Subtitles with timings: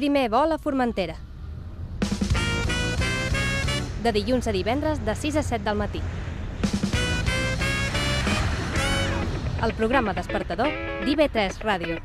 [0.00, 1.12] Primer vol a Formentera.
[4.00, 6.00] De dilluns a divendres de 6 a 7 del matí.
[9.60, 10.72] El programa despertador
[11.04, 12.00] d'IV3 Ràdio.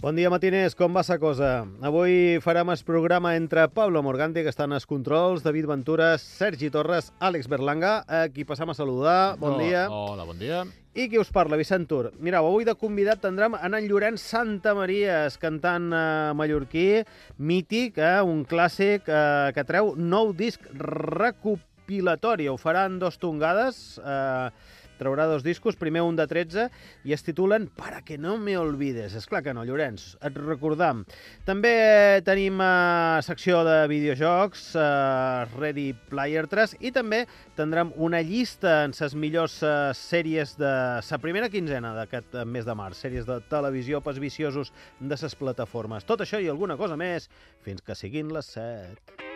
[0.00, 0.76] Bon dia, matiners.
[0.78, 1.64] Com va sa cosa?
[1.82, 6.68] Avui farem el programa entre Pablo Morganti, que està en els controls, David Ventura, Sergi
[6.70, 9.36] Torres, Àlex Berlanga, a qui passam a saludar.
[9.40, 9.88] Bon Oh, dia.
[9.90, 10.62] Hola, bon dia.
[10.98, 12.08] I qui us parla, Vicent Tur.
[12.18, 17.04] Mireu, avui de convidat tindrem en en Llorenç Santa Maria, cantant eh, mallorquí,
[17.38, 22.48] mític, eh, un clàssic eh, que treu nou disc recopilatori.
[22.50, 24.50] Ho farà en dos tongades, eh,
[24.98, 26.68] traurà dos discos, primer un de 13,
[27.06, 29.14] i es titulen Para que no me olvides.
[29.14, 31.04] És clar que no, Llorenç, et recordam.
[31.46, 37.24] També tenim eh, secció de videojocs, eh, Ready Player 3, i també
[37.58, 42.66] tindrem una llista en les millors eh, sèries de la primera quinzena d'aquest eh, mes
[42.66, 46.06] de març, sèries de televisió pas viciosos de les plataformes.
[46.08, 47.30] Tot això i alguna cosa més
[47.64, 49.27] fins que siguin les 7.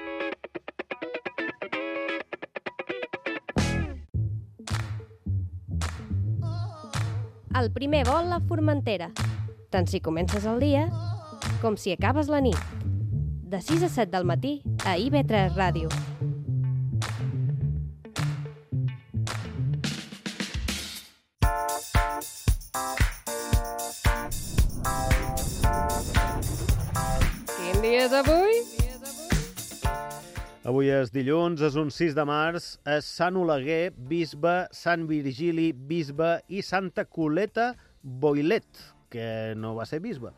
[7.63, 9.13] El primer vol a Formentera.
[9.71, 10.89] Tant si comences el dia
[11.63, 12.59] com si acabes la nit.
[13.53, 15.87] De 6 a 7 del matí a IB3 Ràdio.
[27.47, 28.52] Quin dia és avui?
[30.63, 36.37] Avui és dilluns, és un 6 de març, és Sant Oleguer, bisbe, Sant Virgili, bisbe
[36.47, 38.79] i Santa Coleta Boilet,
[39.11, 40.31] que no va ser bisbe.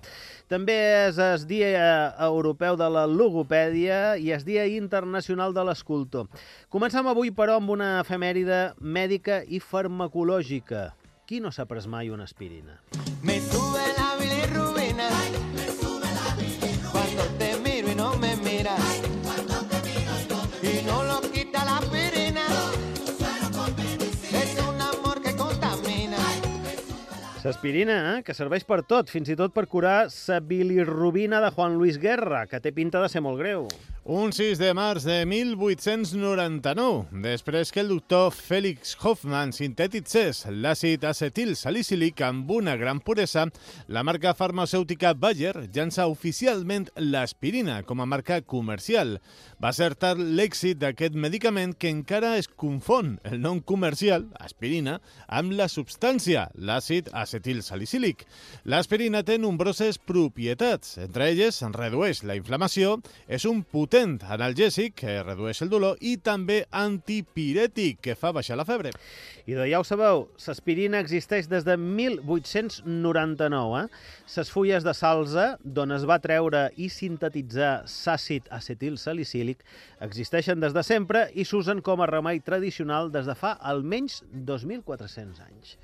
[0.48, 0.78] També
[1.10, 1.84] és el Dia
[2.24, 6.32] Europeu de la Logopèdia i és Dia Internacional de l'Escultor.
[6.72, 10.94] Comencem avui, però, amb una efemèride mèdica i farmacològica.
[11.28, 12.80] Qui no s'ha pres mai una aspirina?
[13.20, 13.33] Me
[27.44, 28.20] L'aspirina, eh?
[28.24, 32.46] que serveix per tot, fins i tot per curar la bilirrubina de Juan Luis Guerra,
[32.48, 33.68] que té pinta de ser molt greu.
[34.06, 41.54] Un 6 de març de 1899, després que el doctor Félix Hoffman sintetitzés l'àcid acetil
[41.56, 43.46] salicílic amb una gran puresa,
[43.88, 49.22] la marca farmacèutica Bayer llança oficialment l'aspirina com a marca comercial.
[49.56, 54.98] Va ser tal l'èxit d'aquest medicament que encara es confon el nom comercial, aspirina,
[55.32, 58.28] amb la substància, l'àcid acetil salicílic.
[58.68, 65.60] L'aspirina té nombroses propietats, entre elles redueix la inflamació, és un potent analgèsic que redueix
[65.62, 68.90] el dolor i també antipirètic que fa baixar la febre.
[69.46, 73.84] I de ja ho sabeu, l'aspirina existeix des de 1899.
[73.84, 73.86] Eh?
[74.34, 79.62] Les fulles de salsa, d'on es va treure i sintetitzar s'àcid acetil salicílic,
[80.02, 85.38] existeixen des de sempre i s'usen com a remei tradicional des de fa almenys 2.400
[85.46, 85.78] anys.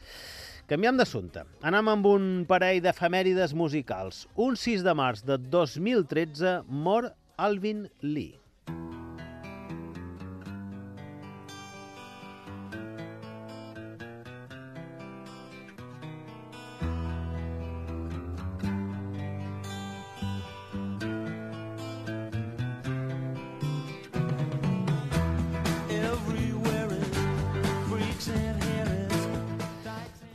[0.71, 1.42] Canviem d'assumpte.
[1.66, 4.28] Anem amb un parell d'efemèrides musicals.
[4.38, 7.10] Un 6 de març de 2013 mor
[7.41, 8.39] Alvin Lee.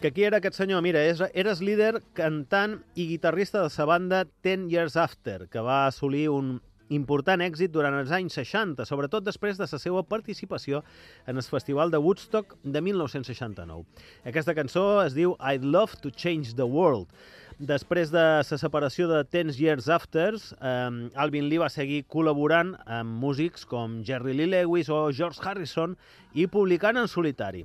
[0.02, 0.82] Que qui era aquest senyor?
[0.82, 5.86] Mira, és, eres líder, cantant i guitarrista de la banda Ten Years After, que va
[5.86, 6.60] assolir un
[6.90, 10.84] important èxit durant els anys 60, sobretot després de la seva participació
[11.26, 13.86] en el Festival de Woodstock de 1969.
[14.26, 17.08] Aquesta cançó es diu I'd Love to Change the World.
[17.56, 23.16] Després de la separació de Ten Years After, eh, Alvin Lee va seguir col·laborant amb
[23.22, 25.96] músics com Jerry Lee Lewis o George Harrison
[26.34, 27.64] i publicant en solitari.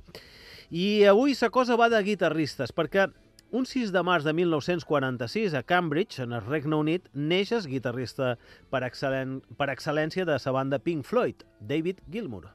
[0.71, 3.09] I avui la cosa va de guitarristes, perquè
[3.51, 8.37] un 6 de març de 1946 a Cambridge, en el Regne Unit, neix el guitarrista
[8.71, 12.47] per, excel·len per excel·lència de la banda Pink Floyd, David Gilmour.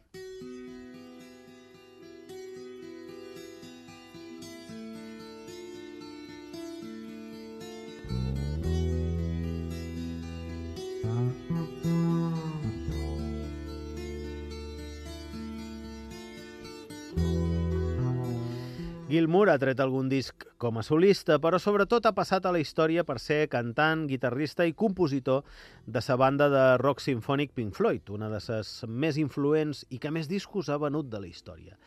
[19.06, 23.04] Gilmour ha tret algun disc com a solista, però sobretot ha passat a la història
[23.06, 25.44] per ser cantant, guitarrista i compositor
[25.86, 30.10] de sa banda de rock sinfònic Pink Floyd, una de les més influents i que
[30.10, 31.78] més discos ha venut de la història.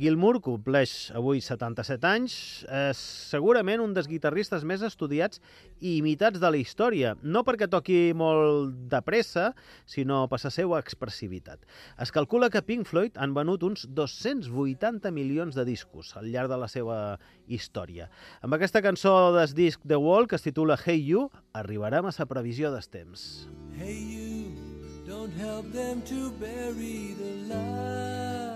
[0.00, 2.34] Gilmour compleix avui 77 anys,
[2.64, 5.40] és segurament un dels guitarristes més estudiats
[5.84, 9.50] i imitats de la història, no perquè toqui molt de pressa,
[9.84, 11.66] sinó per la seva expressivitat.
[12.00, 16.60] Es calcula que Pink Floyd han venut uns 280 milions de discos al llarg de
[16.62, 16.98] la seva
[17.46, 18.08] història.
[18.40, 22.28] Amb aquesta cançó del disc The Wall, que es titula Hey You, arribarem a la
[22.30, 23.46] previsió dels temps.
[23.76, 24.56] Hey you,
[25.04, 28.51] don't help them to bury the light.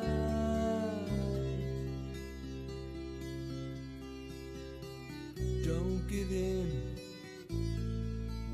[5.67, 6.97] Don't give in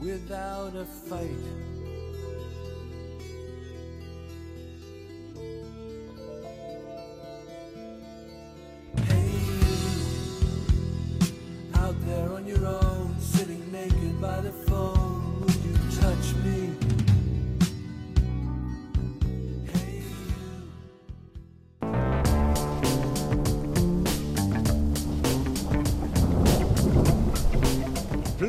[0.01, 1.29] without a fight.
[8.97, 9.31] Hey
[11.75, 15.02] out there on your own, sitting naked by the phone,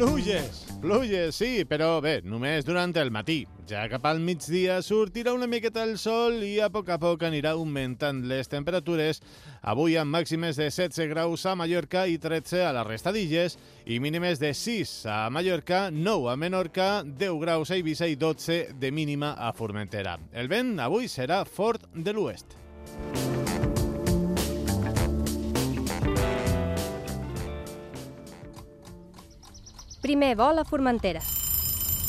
[0.03, 3.45] Pluges, pluges, sí, però bé, només durant el matí.
[3.69, 7.53] Ja cap al migdia sortirà una miqueta el sol i a poc a poc anirà
[7.55, 9.21] augmentant les temperatures.
[9.61, 13.55] Avui amb màximes de 16 graus a Mallorca i 13 a la resta d'illes
[13.87, 18.75] i mínimes de 6 a Mallorca, 9 a Menorca, 10 graus a Eivissa i 12
[18.75, 20.19] de mínima a Formentera.
[20.33, 22.59] El vent avui serà fort de l'oest.
[30.03, 31.21] Primer vol a Formentera.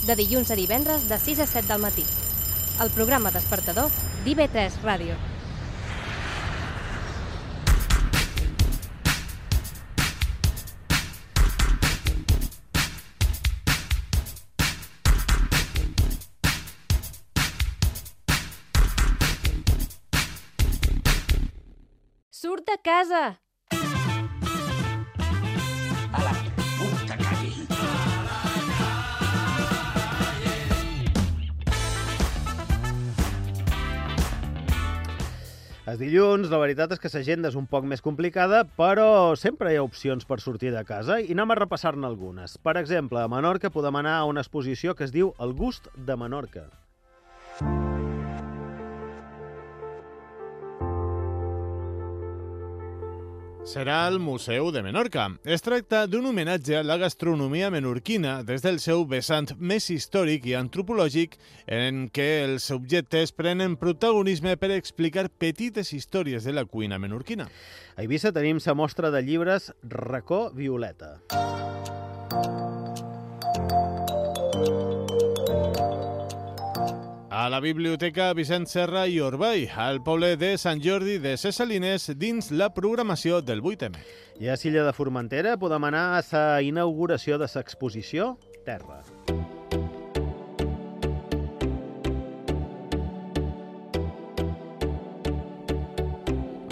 [0.09, 2.03] De dilluns a divendres de 6 a 7 del matí.
[2.83, 3.87] El programa despertador
[4.25, 5.15] d'IV3 Ràdio.
[22.43, 23.44] Surt de casa!
[35.85, 39.77] Els dilluns, la veritat és que l'agenda és un poc més complicada, però sempre hi
[39.77, 42.57] ha opcions per sortir de casa i anem a repassar-ne algunes.
[42.57, 46.17] Per exemple, a Menorca podem anar a una exposició que es diu El gust de
[46.17, 46.71] Menorca.
[53.65, 55.25] Serà al Museu de Menorca.
[55.43, 60.53] Es tracta d'un homenatge a la gastronomia menorquina des del seu vessant més històric i
[60.59, 67.49] antropològic en què els subjectes prenen protagonisme per explicar petites històries de la cuina menorquina.
[67.97, 71.17] A Eivissa tenim la mostra de llibres Racó Violeta.
[77.45, 82.07] A la Biblioteca Vicent Serra i Orbay, al poble de Sant Jordi de Ses Salines,
[82.17, 83.99] dins la programació del 8M.
[84.41, 89.03] I a Silla de Formentera podem anar a la inauguració de l'exposició Terra.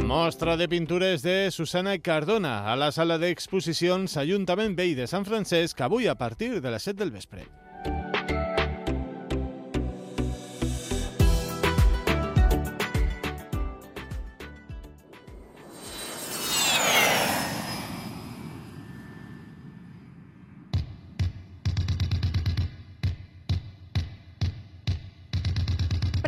[0.09, 5.85] Mostra de pintures de Susana Cardona a la sala d'exposicions Ajuntament Vell de Sant Francesc
[5.85, 7.45] avui a partir de les 7 del vespre.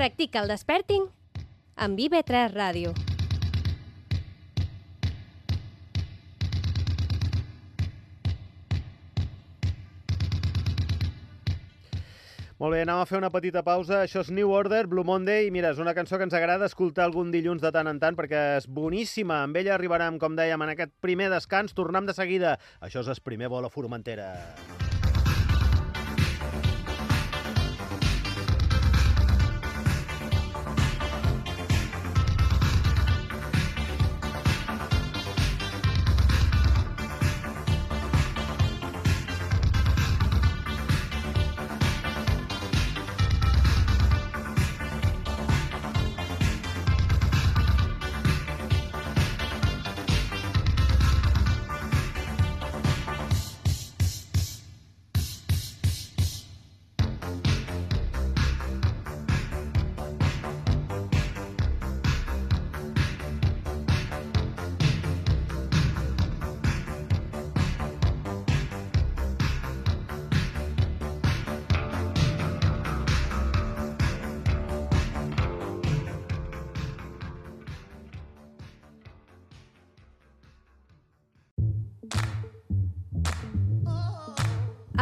[0.05, 1.07] Practica el desperting
[1.81, 2.91] amb IB3 Ràdio.
[12.61, 14.03] Molt bé, anem a fer una petita pausa.
[14.05, 17.09] Això és New Order, Blue Monday, i mira, és una cançó que ens agrada escoltar
[17.09, 19.41] algun dilluns de tant en tant perquè és boníssima.
[19.49, 21.73] Amb ella arribarem, com dèiem, en aquest primer descans.
[21.73, 22.59] Tornem de seguida.
[22.85, 24.35] Això és el primer vol a Formentera.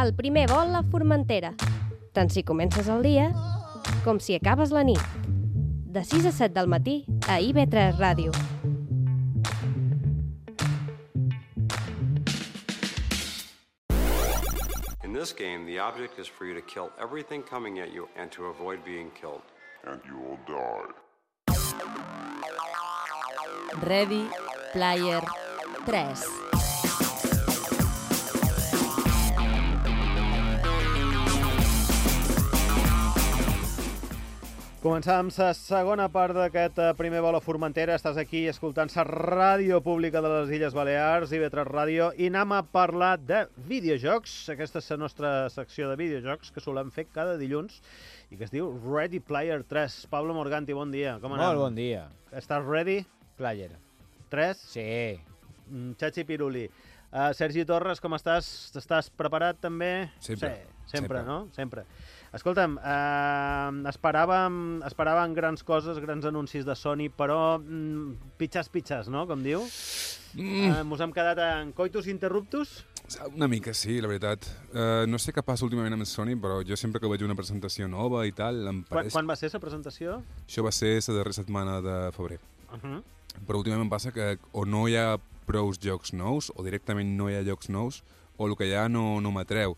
[0.03, 1.53] El primer vol a Formentera.
[2.11, 3.29] Tant si comences el dia
[4.03, 4.99] com si acabes la nit.
[5.95, 8.33] De 6 a 7 del matí a IB3 Ràdio.
[15.03, 18.29] In this game, the object is for you to kill everything coming at you and
[18.31, 19.43] to avoid being killed.
[19.85, 20.87] and you'll die.
[23.85, 24.27] Ready
[24.71, 25.21] Player
[25.85, 26.72] 3.
[34.83, 37.93] Començàvem la segona part d'aquest eh, primer vol a Formentera.
[37.95, 42.57] Estàs aquí escoltant la ràdio pública de les Illes Balears, IB3 Ràdio, i anem a
[42.67, 44.33] parlar de videojocs.
[44.51, 47.79] Aquesta és la nostra secció de videojocs que solem fer cada dilluns
[48.27, 50.01] i que es diu Ready Player 3.
[50.11, 51.15] Pablo Morganti, bon dia.
[51.23, 51.45] Com anem?
[51.47, 52.09] Molt bon dia.
[52.35, 53.05] Estàs ready?
[53.39, 53.71] Player.
[54.35, 54.65] 3?
[54.73, 54.89] Sí.
[55.69, 56.65] Mm, Chachi Piruli.
[57.13, 58.51] Uh, Sergi Torres, com estàs?
[58.75, 60.09] Estàs preparat també?
[60.19, 60.57] Sempre.
[60.57, 61.23] Sí, sempre, Sempre.
[61.23, 61.39] no?
[61.55, 61.87] Sempre.
[62.33, 64.55] Escolta'm, uh, esperàvem,
[64.87, 69.61] esperàvem grans coses, grans anuncis de Sony, però mm, pitxars, pitxars, no?, com diu.
[70.33, 70.71] Mm.
[70.71, 72.79] Uh, mos hem quedat en coitus interruptus.
[73.35, 74.47] Una mica, sí, la veritat.
[74.71, 77.85] Uh, no sé què passa últimament amb Sony, però jo sempre que veig una presentació
[77.91, 79.13] nova i tal, em Quan, pareix...
[79.13, 80.17] quan va ser la presentació?
[80.47, 82.41] Això va ser la darrera setmana de febrer.
[82.71, 83.03] Uh -huh.
[83.45, 87.29] Però últimament em passa que o no hi ha prous jocs nous, o directament no
[87.29, 88.03] hi ha jocs nous,
[88.37, 89.77] o el que hi ha no, no m'atreu.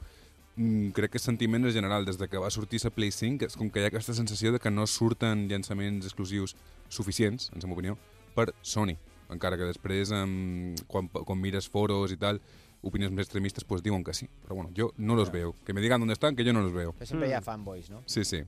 [0.56, 2.06] Mm, crec que el sentiment és general.
[2.08, 4.54] Des de que va sortir la Play 5, és com que hi ha aquesta sensació
[4.54, 6.56] de que no surten llançaments exclusius
[6.90, 7.98] suficients, en la meva opinió,
[8.36, 8.96] per Sony.
[9.30, 12.40] Encara que després, um, quan, quan mires foros i tal,
[12.86, 14.30] opinions més extremistes pues diuen que sí.
[14.44, 15.56] Però bueno, jo no los veo.
[15.66, 16.94] Que me digan dónde están, que yo no los veo.
[16.94, 18.04] Però sempre hi ha fanboys, no?
[18.06, 18.44] Sí, sí.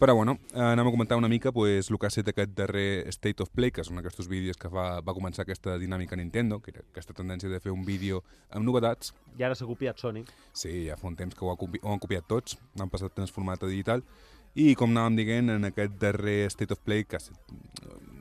[0.00, 3.06] Però bueno, eh, anem a comentar una mica pues, el que ha estat aquest darrer
[3.12, 6.72] State of Play, que són aquests vídeos que va, va començar aquesta dinàmica Nintendo, que
[6.72, 9.12] era aquesta tendència de fer un vídeo amb novetats.
[9.36, 10.22] I ara s'ha copiat Sony.
[10.56, 13.20] Sí, ja fa un temps que ho, ha copi ho han copiat tots, han passat
[13.20, 14.00] el format digital,
[14.56, 17.52] i com anàvem dient, en aquest darrer State of Play, que ha estat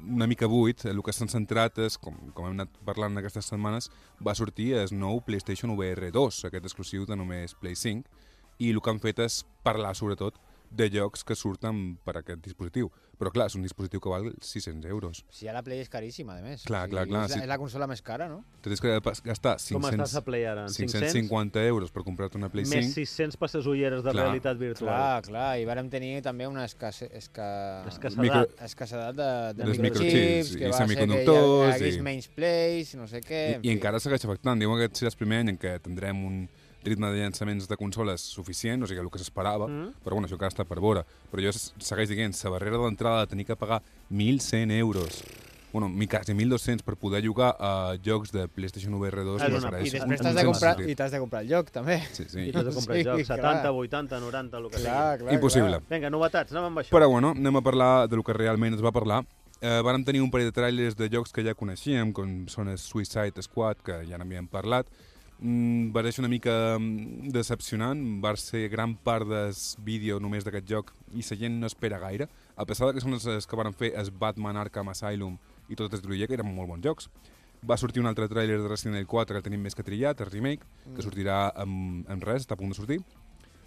[0.04, 3.88] una mica buit, el que s'han centrat és, com, com hem anat parlant aquestes setmanes,
[4.20, 8.28] va sortir el nou PlayStation VR 2, aquest exclusiu de només Play 5,
[8.60, 12.92] i el que han fet és parlar, sobretot, de jocs que surten per aquest dispositiu.
[13.20, 15.26] Però clar, és un dispositiu que val 600 euros.
[15.30, 16.62] Si ja la Play és caríssima, a més.
[16.64, 17.42] Clar, clar, clar, És la, sí.
[17.44, 18.46] és la consola més cara, no?
[18.64, 18.94] Te tens que
[19.28, 20.64] gastar Com 500, estàs a Play ara?
[20.70, 21.12] En 500?
[21.12, 22.96] 550 euros per comprar-te una Play Més 5.
[22.96, 24.24] 600 per les ulleres de Clar.
[24.30, 24.88] realitat virtual.
[24.94, 27.50] Clar, clar, i vàrem tenir també una escasse, esca...
[27.92, 28.24] Escassedat.
[28.24, 32.02] Micro- escassedat de, de Dels microchips, microchips que i va ser que hi hagués i-
[32.08, 33.44] menys plays, no sé què...
[33.60, 34.64] I, I encara segueix afectant.
[34.64, 36.40] Diuen que serà el primer any en què tindrem un
[36.84, 39.94] ritme de llançaments de consoles suficient, o sigui, el que s'esperava, Mm.
[40.04, 41.04] però bueno, això encara està per veure.
[41.32, 45.24] Però jo segueix dient, la barrera d'entrada de tenir que pagar 1.100 euros,
[45.72, 49.58] bueno, mi quasi 1.200 per poder jugar a jocs de PlayStation VR 2, És me
[49.58, 52.02] una- pareix I després t'has de, comprar, i t'has de comprar el joc, també.
[52.12, 52.40] Sí, sí.
[52.48, 53.38] I t'has de comprar Sí, jocs, clar.
[53.38, 55.26] 70, 80, 90, el que Clar, sigui.
[55.26, 55.70] clar, Impossible.
[55.70, 55.84] clar.
[55.90, 56.90] Vinga, novetats, anem amb això.
[56.90, 59.26] Però bueno, anem a parlar del que realment es va parlar.
[59.62, 62.78] Eh, vàrem tenir un parell de trailers de jocs que ja coneixíem, com són el
[62.80, 64.88] Suicide Squad, que ja n'havíem parlat.
[65.42, 69.56] Mm, va ser una mica mm, decepcionant, va ser gran part del
[69.88, 72.28] vídeo només d'aquest joc i la gent no espera gaire,
[72.58, 75.38] a pesar de que són els, que van fer el Batman Arkham Asylum
[75.70, 77.10] i tot el Druller, que eren molt bons jocs.
[77.64, 80.32] Va sortir un altre tràiler de Resident Evil 4 que tenim més que trillat, el
[80.32, 83.00] remake, que sortirà en, en res, està a punt de sortir.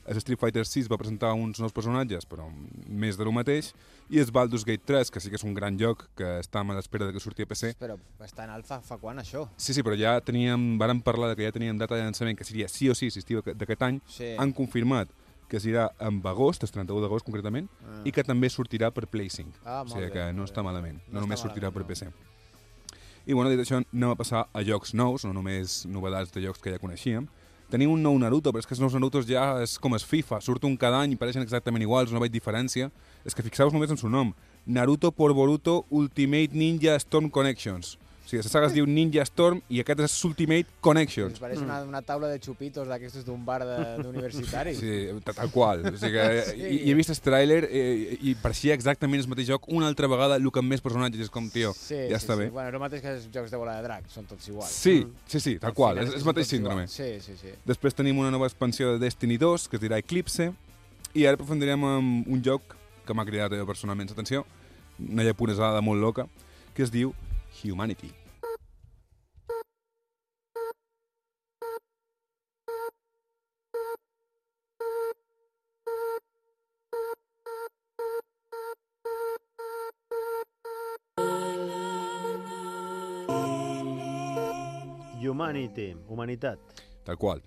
[0.04, 2.48] El Street Fighter 6 va presentar uns nous personatges, però
[2.88, 3.72] més de lo mateix,
[4.10, 6.74] i el Baldur's Gate 3, que sí que és un gran joc, que estàvem a
[6.74, 7.74] l'espera de que surti a PC.
[7.78, 9.44] Però està en alfa fa quan, això?
[9.56, 12.44] Sí, sí, però ja teníem, vàrem parlar de que ja teníem data de llançament, que
[12.44, 14.00] seria sí o sí, si estiu d'aquest any.
[14.10, 14.34] Sí.
[14.38, 15.08] Han confirmat
[15.48, 18.00] que serà en agost, el 31 d'agost concretament, Ah.
[18.04, 19.52] i que també sortirà per Play 5.
[19.64, 20.64] Ah, o sigui bé, que no molt està bé.
[20.64, 22.12] malament, No no, només està sortirà per malament, PC.
[23.26, 26.58] I bueno, dit això, anem a passar a jocs nous, no només novedats de jocs
[26.60, 27.28] que ja coneixíem.
[27.70, 30.42] Tenim un nou Naruto, però és que els nous Narutos ja és com es FIFA,
[30.44, 32.90] surt un cada any i pareixen exactament iguals, no veig diferència.
[33.24, 34.34] És que fixeu-vos només en el nom.
[34.66, 37.96] Naruto por Boruto Ultimate Ninja Storm Connections.
[38.24, 41.32] O sigui, la saga es diu Ninja Storm i aquest és Ultimate Connections.
[41.34, 44.78] Ens pareix una, una taula de xupitos d'aquestos d'un bar de- d'universitaris.
[44.78, 44.92] Sí,
[45.24, 45.82] ta- tal qual.
[45.90, 46.56] O sigui, que, Sí.
[46.62, 50.06] i, i he vist el tràiler eh, i pareixia exactament el mateix joc una altra
[50.06, 51.20] vegada, el que amb més personatges.
[51.26, 52.44] És com, tio, Sí, ja sí, està sí.
[52.44, 52.50] bé.
[52.50, 54.70] Bueno, és el mateix que els jocs de bola de drac, són tots iguals.
[54.70, 56.84] Sí, sí, sí, tal Al qual, és, és el mateix síndrome.
[56.86, 56.92] iguals.
[56.92, 57.52] Sí, sí, sí.
[57.66, 60.52] Després tenim una nova expansió de Destiny 2, que es dirà Eclipse,
[61.14, 64.46] i ara aprofundirem en un joc que m'ha cridat eh, personalment l'atenció,
[65.10, 66.26] una japonesada molt loca,
[66.72, 67.12] que es diu
[67.60, 68.12] Humanity.
[85.20, 86.58] Humanity, humanitat.
[87.04, 87.40] Tal qual.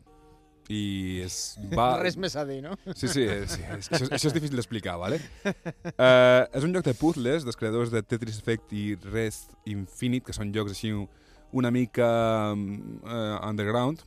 [0.69, 1.57] I és...
[1.73, 1.91] Va...
[2.05, 2.77] Res més a dir, no?
[2.93, 5.19] Sí, sí, eh, sí és, això, això és difícil d'explicar, ¿vale?
[5.45, 10.35] Uh, és un joc de puzzles dels creadors de Tetris Effect i Rest Infinite, que
[10.37, 10.93] són jocs així
[11.55, 12.09] una mica
[12.55, 14.03] uh, underground,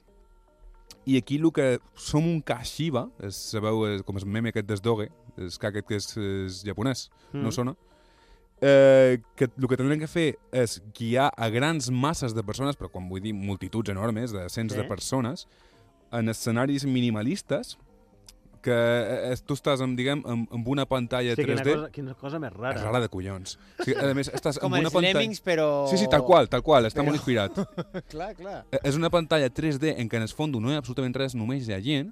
[1.09, 5.09] i aquí el que som un kashiba, és, sabeu, és, com el meme aquest d'esdoge,
[5.41, 7.45] és que aquest que és, és japonès, mm.
[7.47, 7.73] no sona,
[8.61, 12.91] eh, que el que tindrem que fer és guiar a grans masses de persones, però
[12.93, 14.81] quan vull dir multituds enormes, de cents Sí.
[14.81, 15.47] de persones,
[16.13, 17.77] en escenaris minimalistes,
[18.63, 21.75] que eh, tu estàs, amb, diguem, amb, amb una pantalla Sí, quina 3D...
[21.77, 22.75] cosa, quina cosa més rara.
[22.77, 23.55] És rara de collons.
[23.79, 25.21] O sigui, a més, estàs Com amb una pantalla...
[25.21, 25.69] Lemmings, però...
[25.91, 27.61] Sí, sí, tal qual, tal qual, està Però- molt inspirat.
[28.13, 28.59] clar, clar.
[28.73, 31.37] Eh, És una pantalla 3D en què en el fons no hi ha absolutament res,
[31.39, 32.11] només hi ha gent,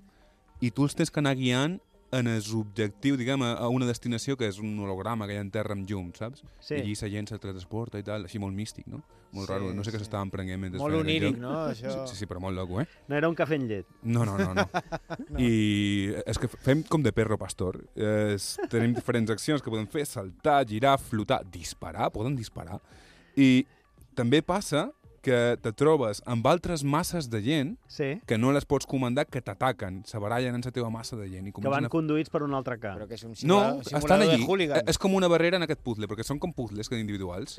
[0.63, 1.81] i tu els tens que anar guiant
[2.13, 5.51] en el objectiu, diguem, a, una destinació que és un holograma que hi ha en
[5.51, 6.45] terra amb llum, saps?
[6.61, 6.77] Sí.
[6.77, 9.03] I allí la gent se transporta i tal, així molt místic, no?
[9.35, 10.07] Molt Sí, raro, no sé què sí.
[10.07, 12.07] s'estaven prenent mentre Molt oníric, no, això?
[12.07, 12.87] Sí, sí, però molt loco, eh?
[13.11, 13.89] No era un cafè amb llet.
[14.03, 14.65] No, no, no, no.
[15.35, 15.41] no.
[15.43, 17.81] I és que fem com de perro pastor.
[17.97, 22.79] Es, tenim diferents accions que podem fer, saltar, girar, flotar, disparar, poden disparar.
[23.37, 23.67] I
[24.17, 24.87] també passa
[25.27, 28.13] que te trobes amb altres masses de gent sí.
[28.31, 31.51] que no les pots comandar, que t'ataquen, se barallen en la teva massa de gent.
[31.51, 31.91] I Que van a...
[31.93, 33.01] conduïts per un altre camp.
[33.01, 34.39] Però que és un No, simulador, estan simulador allí.
[34.41, 34.79] de hooligan.
[34.85, 37.59] Eh, És com una barrera en aquest puzzle, perquè són com puzzles que individuals.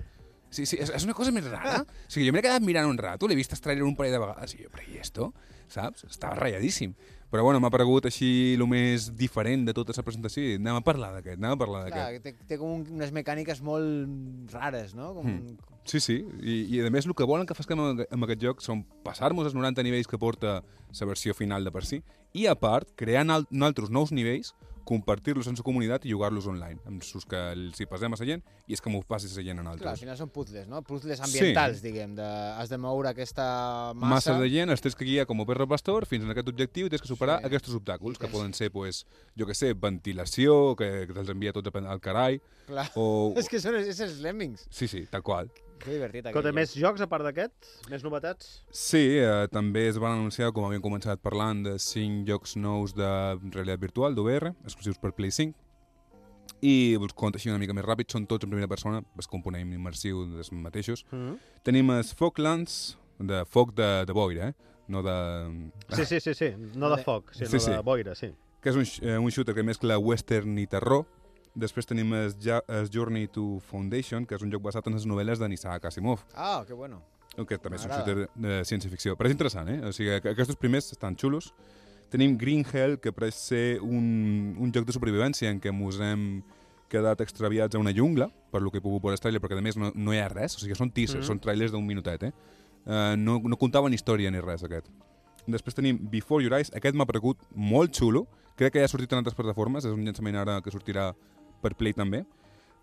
[0.49, 1.81] Sí, sí, és, és una cosa més rara.
[1.83, 4.21] O sigui, jo m'he quedat mirant un rato, l'he vist el trailer un parell de
[4.23, 5.33] vegades, i jo, però i esto?
[5.67, 6.05] Saps?
[6.07, 6.93] Estava ratlladíssim.
[7.27, 10.83] Però bueno, m'ha paregut així el més diferent de tota la presentació i anem a
[10.87, 12.13] parlar d'aquest, anem a parlar d'aquest.
[12.15, 15.13] que té, té com un, unes mecàniques molt rares, no?
[15.17, 15.57] Com, Mm.
[15.87, 18.61] Sí, sí, I, i a més el que volen que fem amb, amb aquest joc
[18.65, 22.01] són passar-nos els 90 nivells que porta la versió final de per si,
[22.35, 24.53] i a part, crear al- altres nous nivells,
[24.87, 28.25] compartir-los en la comunitat i jugar-los online, amb sus que els hi passem a la
[28.27, 29.99] gent i és que m'ho passi la gent en Clar, al altres.
[29.99, 30.79] final són puzzles, no?
[30.87, 31.25] Puzzles Sí.
[31.27, 32.13] ambientals, diguem.
[32.15, 34.13] De, has de moure aquesta massa...
[34.13, 36.87] Massa de gent, els tens que guiar com a perro pastor fins en aquest objectiu
[36.87, 37.47] i tens que superar Sí.
[37.47, 39.05] aquests obstacles, que poden ser, pues,
[39.37, 42.87] jo que sé, ventilació, que, que te'ls envia tots al carai, Clar.
[42.95, 43.33] o...
[43.43, 44.67] És que són és els lemmings.
[44.71, 45.51] Sí, sí, tal qual.
[45.79, 46.25] Que divertit.
[46.25, 47.69] Escolta, aquell més jocs a part d'aquest?
[47.91, 48.61] Més novetats?
[48.73, 53.09] Sí, eh, també es van anunciar, com havíem començat parlant, de 5 jocs nous de
[53.53, 55.55] realitat virtual, d'OVR, exclusius per Play 5.
[56.65, 59.73] I us conto així una mica més ràpid, són tots en primera persona, el component
[59.73, 61.05] immersiu dels mateixos.
[61.11, 61.37] Mm -hmm.
[61.63, 64.53] Tenim els Foglands, de foc de, de boira, eh?
[64.87, 65.69] no de...
[65.95, 66.53] Sí, sí, sí, sí.
[66.75, 67.71] No de foc, sinó Sí, sí.
[67.71, 68.33] de boira, sí.
[68.61, 71.05] que és un, eh, un shooter que mescla western i terror.
[71.57, 75.07] Després tenim el, ja, el Journey to Foundation, que és un joc basat en les
[75.09, 77.01] novel·les d'en Isaac Asimov, Ah, que bueno.
[77.47, 79.15] que també és un shooter de ciència-ficció.
[79.17, 79.79] Però és interessant, eh?
[79.85, 81.51] O sigui, que aquests primers estan xulos.
[82.09, 86.41] Tenim Green Hell, que pareix ser un, un joc de supervivència en què ens hem
[86.89, 89.61] quedat extraviats a una jungla, per lo que he pogut veure el trailer, perquè a
[89.61, 91.27] més no, no hi ha res, o sigui, són teasers, Mhm.
[91.27, 92.31] són trailers d'un minutet, eh?
[92.87, 94.87] Uh, no, no comptaven història ni res, aquest.
[95.45, 99.11] Després tenim Before Your Eyes, aquest m'ha paregut molt xulo, crec que ja ha sortit
[99.11, 101.13] en altres plataformes, és un llançament ara que sortirà
[101.61, 102.25] per Play també.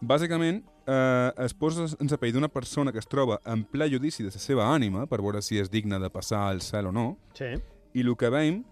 [0.04, 4.22] Bàsicament, eh, es posa en la pell d'una persona que es troba en ple judici
[4.22, 7.16] de la seva ànima per veure si és digna de passar al cel o no,
[7.32, 7.54] Sí.
[7.94, 8.64] i el que veiem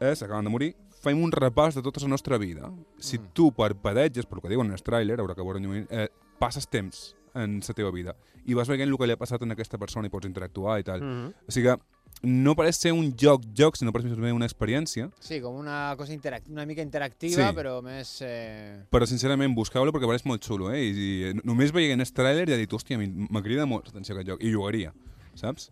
[0.00, 2.70] és, acaben de morir, fem un repàs de tota la nostra vida.
[2.98, 3.32] Si Mm.
[3.32, 6.08] tu parpadeges, per lo que diuen en el tràiler, haurà que veure un moment, eh,
[6.38, 8.14] passes temps en la teva vida
[8.46, 10.84] i vas veient el que li ha passat a aquesta persona i pots interactuar i
[10.84, 11.00] tal.
[11.02, 11.34] Mm -hmm.
[11.48, 11.74] O sigui,
[12.22, 16.16] no pareix ser un joc-joc, sinó pareix més una experiència, Sí, com una cosa
[16.48, 17.56] una mica interactiva, Sí.
[17.56, 18.18] però més...
[18.22, 18.84] Eh...
[18.90, 20.82] però sincerament busqueu-lo perquè pareix molt xulo, eh?
[20.82, 23.86] I, i només veient el tràiler ja he dit, hòstia, a mi me crida molt
[23.86, 24.92] l'atenció aquest joc, i jugaria,
[25.34, 25.70] saps?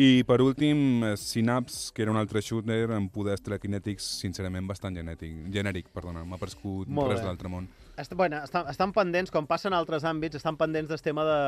[0.00, 4.96] I per últim, eh, Synapse, que era un altre shooter amb poders telequinètics, sincerament bastant
[4.96, 7.66] genètic, genèric, perdona, m'ha paregut Molt res d'altre món.
[8.00, 11.38] Est bueno, estan, estan pendents, com passen a altres àmbits, estan pendents del tema de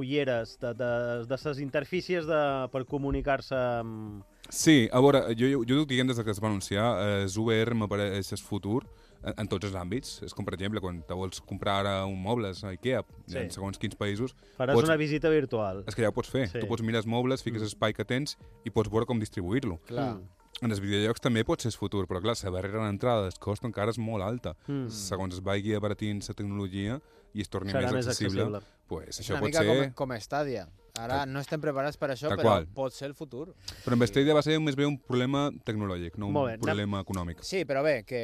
[0.00, 0.90] ulleres, de, de,
[1.28, 2.40] de ses interfícies de,
[2.72, 4.22] per comunicar-se amb...
[4.50, 8.32] Sí, a veure, jo, jo, jo diguem des que es va anunciar, eh, VR m'apareix
[8.34, 8.80] el futur
[9.22, 10.16] en, en tots els àmbits.
[10.26, 13.38] És com, per exemple, quan te vols comprar ara un mobles a Ikea, Sí.
[13.44, 14.34] en segons quins països...
[14.58, 15.84] Faràs pots- una visita virtual.
[15.86, 16.48] És que ja ho pots fer.
[16.50, 16.58] Sí.
[16.64, 17.68] Tu pots mirar els mobles, fiques Mm.
[17.68, 19.78] l'espai que tens i pots veure com distribuir-lo.
[19.86, 20.14] Clar.
[20.16, 20.28] Mm.
[20.60, 23.64] En els videojocs també pot ser el futur, però clar, la barrera d'entrada, el cost
[23.64, 24.52] encara és molt alta.
[24.66, 24.90] Mm.
[24.92, 26.98] Segons es vagi abaratint la tecnologia
[27.32, 28.84] i es torni Serà més més accessible, accessible.
[28.90, 29.78] pues, això una pot mica ser...
[29.94, 30.66] com, com Stadia.
[31.00, 32.66] Ara no estem preparats per això, però qual.
[32.76, 33.54] pot ser el futur.
[33.86, 37.40] Però amb Stadia va ser més bé un problema tecnològic, no un bé, problema econòmic.
[37.46, 38.20] Sí, però bé, que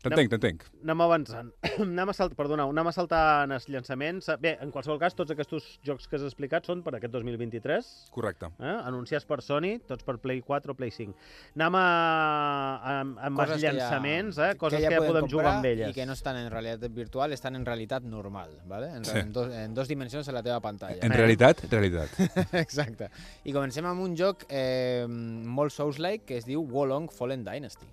[0.00, 0.62] T'entenc, t'entenc.
[0.80, 1.50] Anem avançant.
[1.84, 4.30] anem a saltar, perdoneu, anem a saltar en els llançaments.
[4.40, 7.90] Bé, en qualsevol cas, tots aquests jocs que has explicat són per aquest 2023.
[8.14, 8.48] Correcte.
[8.64, 8.76] Eh?
[8.88, 11.12] Anunciats per Sony, tots per Play 4 o Play 5.
[11.58, 12.94] Anem a, a,
[13.28, 14.54] amb els llançaments, eh?
[14.60, 15.92] coses que ja, podem jugar amb elles.
[15.92, 18.94] I que no estan en realitat virtual, estan en realitat normal, ¿vale?
[18.96, 19.18] en, Sí.
[19.18, 21.00] en, dos, en dos dimensions de la teva pantalla.
[21.02, 22.16] En realitat, realitat.
[22.64, 23.10] Exacte.
[23.44, 27.90] I comencem amb un joc eh, molt Souls-like que es diu Wolong Fallen Dynasty.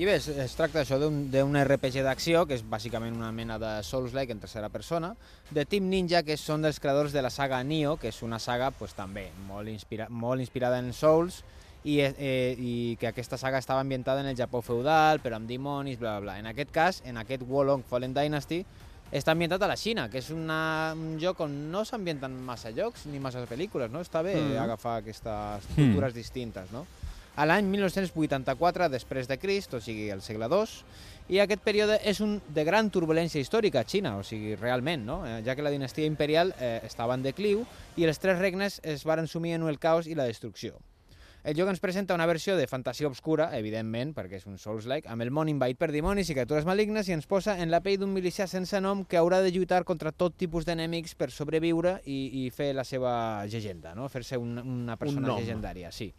[0.00, 3.74] I bé, es, es tracta això d'un RPG d'acció, que és bàsicament una mena de
[3.84, 5.10] Souls-like en tercera persona,
[5.52, 8.70] de Team Ninja, que són dels creadors de la saga Nioh, que és una saga
[8.72, 11.42] pues, també molt, inspira molt inspirada en Souls,
[11.84, 15.98] i, eh, i que aquesta saga estava ambientada en el Japó feudal, però amb dimonis,
[15.98, 16.38] bla, bla, bla.
[16.38, 18.64] En aquest cas, en aquest Wolong Fallen Dynasty,
[19.10, 23.06] està ambientat a la Xina, que és una, un joc on no s'ambienten massa jocs
[23.10, 24.00] ni massa pel·lícules, no?
[24.04, 24.58] Està bé Mm.
[24.62, 26.84] agafar aquestes cultures distintes, no?
[27.36, 30.84] A l'any 1984 després de Crist, o sigui, el segle II,
[31.30, 35.24] i aquest període és un de gran turbulència històrica a Xina, o sigui, realment, no?
[35.26, 37.64] Eh, ja que la dinastia imperial eh, estava en decliu
[37.96, 40.74] i els tres regnes es varen sumir en el caos i la destrucció.
[41.42, 45.24] El joc ens presenta una versió de fantasia obscura, evidentment, perquè és un Souls-like, amb
[45.24, 48.12] el món invadit per dimonis i criatures malignes i ens posa en la pell d'un
[48.12, 52.50] milicià sense nom que haurà de lluitar contra tot tipus d'enemics per sobreviure i, i
[52.52, 54.10] fer la seva llegenda, no?
[54.12, 55.40] fer-se un, una persona nom.
[55.40, 55.88] llegendària.
[55.96, 56.10] Sí.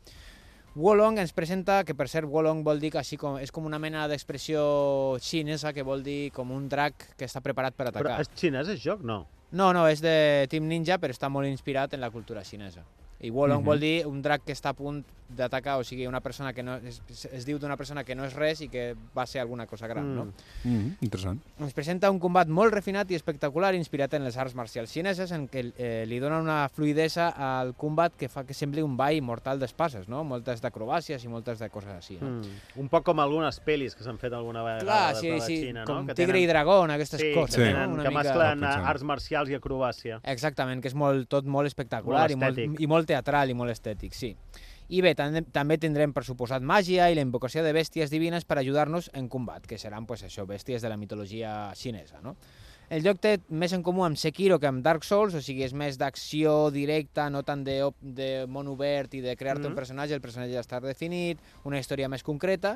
[0.74, 3.78] Wolong ens presenta, que per cert Wolong vol dir que així com, és com una
[3.78, 8.22] mena d'expressió xinesa que vol dir com un drac que està preparat per Però atacar.
[8.24, 9.04] és xinès, el joc?
[9.04, 9.26] No.
[9.52, 12.86] No, no, és de Team Ninja, però està molt inspirat en la cultura xinesa.
[13.22, 13.66] I Wolong Mhm.
[13.66, 16.76] vol dir un drac que està a punt d'atacar, o sigui, una persona que no...
[16.84, 19.88] Es, es diu d'una persona que no és res i que va ser alguna cosa
[19.88, 20.26] gran, no?
[20.66, 21.40] Mm, interessant.
[21.58, 25.48] Ens presenta un combat molt refinat i espectacular inspirat en les arts marcials xineses en
[25.48, 29.58] què eh, li dona una fluidesa al combat que fa que sembli un ball mortal
[29.62, 30.26] d'espases, no?
[30.26, 32.28] Moltes d'acrobàcies i moltes de coses així, no?
[32.42, 32.82] Mm.
[32.84, 35.58] Un poc com algunes pel·lis que s'han fet alguna vegada Clar, sí, de la sí,
[35.62, 36.08] Xina, com no?
[36.08, 37.72] Que Tigre i Dragón, aquestes sí, coses, que, Sí.
[37.72, 37.78] no?
[37.80, 38.86] tenen, Una que mica- mesclen pensant.
[38.86, 40.20] arts marcials i acrobàcia.
[40.26, 43.76] Exactament, que és molt, tot molt espectacular Molt i, molt, i molt teatral i molt
[43.76, 44.34] estètic, sí.
[44.92, 48.58] I bé, tam també tindrem, per suposat, màgia i la invocació de bèsties divines per
[48.60, 52.36] ajudar-nos en combat, que seran, pues, això, bèsties de la mitologia xinesa, no?
[52.92, 55.72] El joc té més en comú amb Sekiro que amb Dark Souls, o sigui, és
[55.72, 59.72] més d'acció directa, no tant de, de món obert i de crear-te Mhm.
[59.72, 62.74] un personatge, el personatge ja està definit, una història més concreta,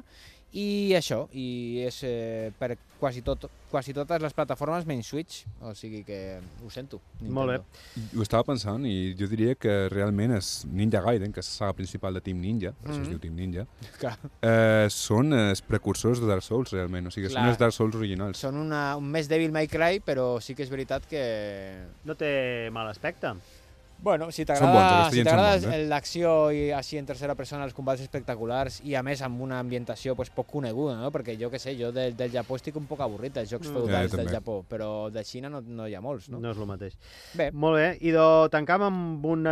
[0.56, 5.76] i això, i és eh, per quasi, tot, quasi totes les plataformes menys Switch, o
[5.78, 6.98] sigui que ho sento.
[7.22, 7.58] Molt bé.
[7.60, 8.18] Nintendo.
[8.20, 11.76] Ho estava pensant i jo diria que realment és Ninja Gaiden, que és la saga
[11.78, 13.14] principal de Team Ninja, per això es Mhm.
[13.14, 13.68] diu Team Ninja,
[14.02, 14.16] Clar.
[14.42, 17.08] eh, són els precursors de Dark Souls, realment.
[17.08, 17.50] O sigui, són Clar.
[17.54, 18.40] els Dark Souls originals.
[18.42, 21.22] Són una, un més Devil May Cry, però sí que és veritat que...
[22.06, 23.36] No té mal aspecte.
[23.98, 25.22] Bueno, si t'agrada si
[25.66, 25.86] eh?
[25.90, 30.16] l'acció i així en tercera persona, els combats espectaculars i a més amb una ambientació
[30.16, 31.10] pues, poc coneguda, no?
[31.12, 33.74] perquè jo que sé, jo del, del Japó estic un poc avorrit dels jocs Mm.
[33.74, 34.30] feudals Ja, del.
[34.30, 36.40] Japó, però de Xina no, no hi ha molts, no?
[36.40, 36.98] No és el mateix.
[37.34, 39.48] Bé, Molt bé, i de, tancam amb un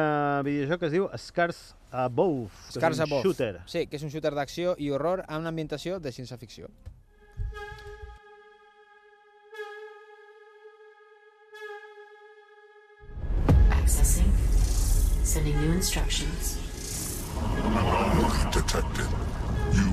[0.46, 3.24] videojoc que es diu Scars Above, que Scars és un Above.
[3.24, 3.62] shooter.
[3.66, 6.70] Sí, que és un shooter d'acció i horror amb una ambientació de ciència-ficció.
[15.34, 16.60] Sending new instructions.
[17.66, 19.10] Anomaly detected.
[19.74, 19.90] You.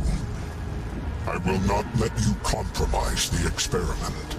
[1.26, 4.37] I will not let you compromise the experiment.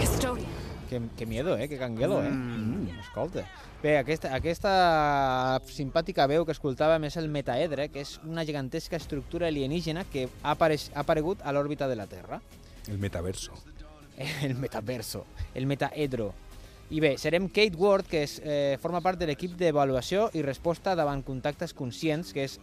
[0.00, 0.48] Custodian.
[0.88, 1.68] Que, que miedo, eh?
[1.68, 2.30] Que canguelo, eh?
[2.30, 3.44] Mm, escolta.
[3.82, 4.72] Bé, aquesta, aquesta
[5.68, 10.54] simpàtica veu que escoltàvem és el metaedre, que és una gigantesca estructura alienígena que ha,
[10.54, 12.40] apareix, ha aparegut a l'òrbita de la Terra.
[12.88, 13.52] El metaverso.
[14.48, 16.32] El metaverso, el metaedro.
[16.92, 20.92] I bé, serem Kate Ward, que és, eh, forma part de l'equip d'avaluació i resposta
[20.94, 22.58] davant contactes conscients, que és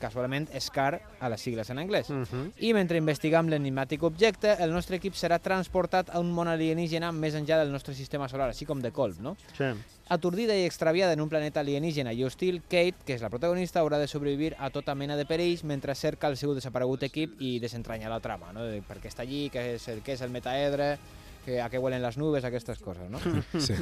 [0.00, 2.08] casualment SCAR a les sigles en anglès.
[2.10, 2.52] Uh -huh.
[2.58, 7.34] I mentre investigam l'enigmàtic objecte, el nostre equip serà transportat a un món alienígena més
[7.34, 9.36] enllà del nostre sistema solar, així com de colp, no?
[9.56, 9.64] Sí.
[10.08, 13.98] Atordida i extraviada en un planeta alienígena i hostil, Kate, que és la protagonista, haurà
[13.98, 18.08] de sobrevivir a tota mena de perills mentre cerca el seu desaparegut equip i desentranya
[18.08, 18.64] la trama, no?
[18.64, 20.98] De per què està allí, què és el, què és el metaedre,
[21.44, 23.20] que, a què huelen les nubes, aquestes coses, no?
[23.64, 23.74] Sí.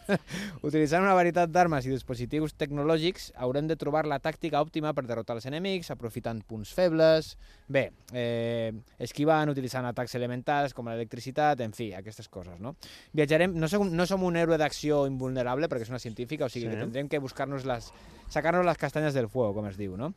[0.68, 5.36] Utilitzant una varietat d'armes i dispositius tecnològics, haurem de trobar la tàctica òptima per derrotar
[5.38, 7.34] els enemics, aprofitant punts febles,
[7.68, 8.72] bé, eh,
[9.04, 12.74] esquivant, utilitzant atacs elementals com l'electricitat, en fi, aquestes coses, no?
[13.16, 16.64] Viatjarem, no som, no som un héroe d'acció invulnerable perquè és una científica, o sigui
[16.64, 16.70] Sí.
[16.74, 17.92] que tindrem que buscar-nos les,
[18.32, 20.14] sacar-nos les castanyes del fuego, com es diu, no?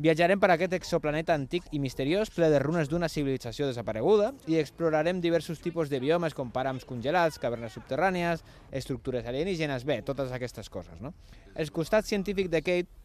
[0.00, 5.18] Viatjarem per aquest exoplaneta antic i misteriós ple de runes d'una civilització desapareguda i explorarem
[5.20, 8.40] diversos tipus de biomes com pàrams congelats, cavernes subterrànies,
[8.72, 11.02] estructures alienígenes, bé, totes aquestes coses.
[11.04, 11.12] No?
[11.52, 12.99] El costat científic de Kate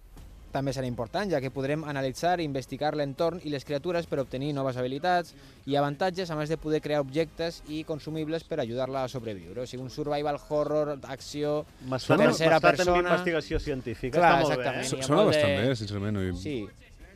[0.56, 4.54] també serà important, ja que podrem analitzar i investigar l'entorn i les criatures per obtenir
[4.56, 5.36] noves habilitats
[5.68, 9.66] i avantatges, a més de poder crear objectes i consumibles per ajudar-la a sobreviure.
[9.66, 11.66] O sigui, un survival horror, acció,
[12.08, 13.04] tercera persona...
[13.04, 14.90] investigació científica, Clar, està molt exactament.
[14.90, 15.00] bé.
[15.00, 15.08] Eh?
[15.10, 16.24] Sona bastant bé, sincerament.
[16.24, 16.58] i Sí.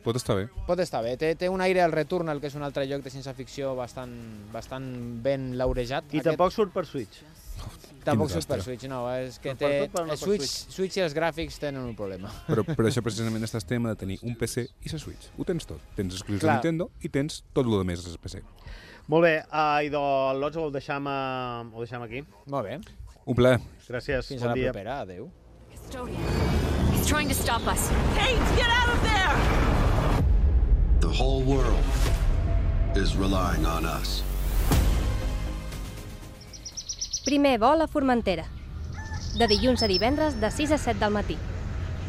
[0.00, 0.46] Pot estar bé.
[0.66, 1.16] Pot estar bé.
[1.20, 4.14] Té, té un aire al Returnal, que és un altre joc de ciència-ficció bastant,
[4.52, 4.86] bastant
[5.24, 6.14] ben laurejat.
[6.16, 7.20] I tampoc surt per Switch.
[8.04, 8.60] Tampoc surt per.
[8.64, 9.02] Switch, no.
[9.12, 10.76] És que té, no el per Switch, Switch.
[10.76, 12.30] Switch i els gràfics tenen un problema.
[12.48, 15.28] Però per això precisament estàs tema de tenir un PC i la Switch.
[15.36, 15.82] Ho tens tot.
[15.98, 16.54] Tens exclusius de.
[16.56, 18.40] Nintendo i tens tot el més del PC.
[19.10, 22.22] Molt bé, uh, idò, el Lots ho deixam, uh, ho deixam aquí.
[22.46, 22.80] Molt bé.
[23.26, 23.60] Un plaer.
[23.88, 24.72] Gràcies, Fins bon a la dia.
[24.72, 25.00] propera.
[25.04, 25.30] Adéu.
[26.92, 27.88] He's trying to stop us.
[28.14, 29.36] Kate, get out of there!
[31.00, 31.84] The whole world
[32.94, 34.22] is relying on us.
[37.24, 38.46] Primer vol a Formentera.
[39.36, 41.36] De dilluns a divendres de 6 a 7 del matí.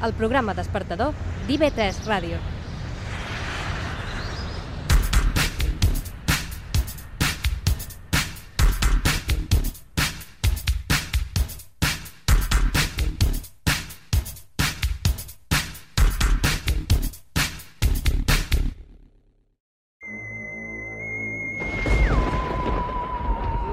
[0.08, 1.12] El programa despertador
[1.50, 2.40] d'IV3 Ràdio.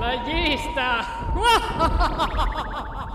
[0.08, 0.16] La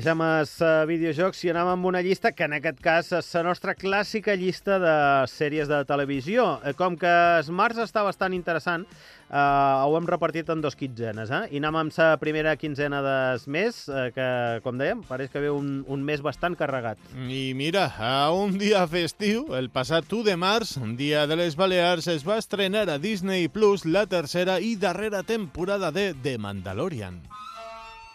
[0.00, 3.42] Deixem els uh, videojocs i anem amb una llista que en aquest cas és la
[3.44, 4.92] nostra clàssica llista de
[5.28, 6.54] sèries de televisió.
[6.64, 8.86] Eh, Com que el març està bastant interessant,
[9.28, 11.28] eh, ho hem repartit en dos quinzenes.
[11.28, 11.42] Eh?
[11.52, 14.30] I anem amb la primera quinzena del mes, eh, que,
[14.64, 16.96] com dèiem, pareix que ve un, un mes bastant carregat.
[17.20, 22.08] I mira, a un dia festiu, el passat 1 de març, dia de les Balears,
[22.08, 27.20] es va estrenar a Disney Plus la tercera i darrera temporada de The Mandalorian.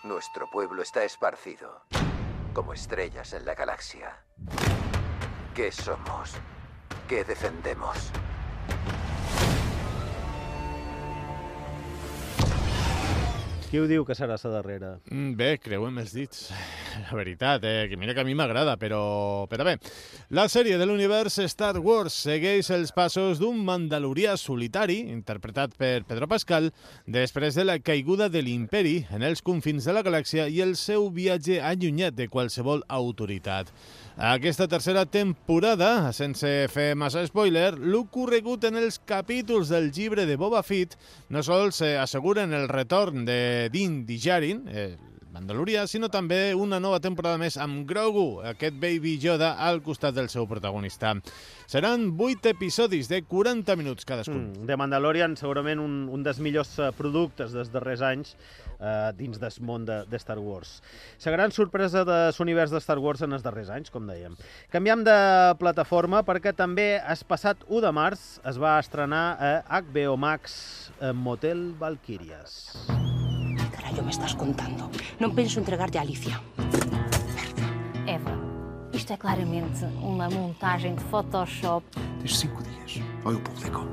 [0.05, 1.81] Nuestro pueblo está esparcido,
[2.53, 4.23] como estrellas en la galaxia.
[5.55, 6.35] ¿Qué somos?
[7.09, 8.11] ¿Qué defendemos?
[13.65, 14.89] Qui ho diu que serà la darrera?
[15.09, 16.45] Mm, Bé, creuem els dits.
[17.07, 17.87] La veritat, eh?
[17.89, 19.47] que mira que a mi m'agrada, però...
[19.49, 19.73] però bé.
[20.29, 26.29] La sèrie de l'univers Star Wars segueix els passos d'un mandalorià solitari, interpretat per Pedro
[26.31, 26.69] Pascal,
[27.07, 31.09] després de la caiguda de l'imperi en els confins de la galàxia i el seu
[31.09, 33.73] viatge allunyat de qualsevol autoritat.
[34.15, 40.61] Aquesta tercera temporada, sense fer massa spoiler, l'ocorregut en els capítols del llibre de Boba
[40.63, 40.95] Fett
[41.27, 44.95] no sols eh, asseguren el retorn de Din Djarin, eh,
[45.35, 50.29] Mandalorià, sinó també una nova temporada més amb Grogu, aquest Baby Yoda, al costat del
[50.31, 51.11] seu protagonista.
[51.67, 54.53] Seran 8 episodis de 40 minuts cadascun.
[54.53, 58.31] Mm, The Mandalorian, segurament un, un dels millors eh, productes dels darrers anys
[58.79, 60.77] eh, dins del món de, de Star Wars.
[61.25, 64.39] La gran sorpresa de l'univers de Star Wars en els darrers anys, com dèiem.
[64.71, 65.19] Canviem de
[65.59, 70.61] plataforma perquè també el passat 1 de març es va estrenar a HBO Max
[71.01, 72.94] eh, Motel Valkyrias.
[73.95, 74.89] ¿Qué carajo me estás contando?
[75.21, 76.41] No penso entregarte a Alicia.
[78.05, 78.35] Eva,
[78.91, 81.85] isto é claramente uma montagem de Photoshop.
[82.19, 82.99] Tens cinco dias.
[83.23, 83.87] Ou eu publico.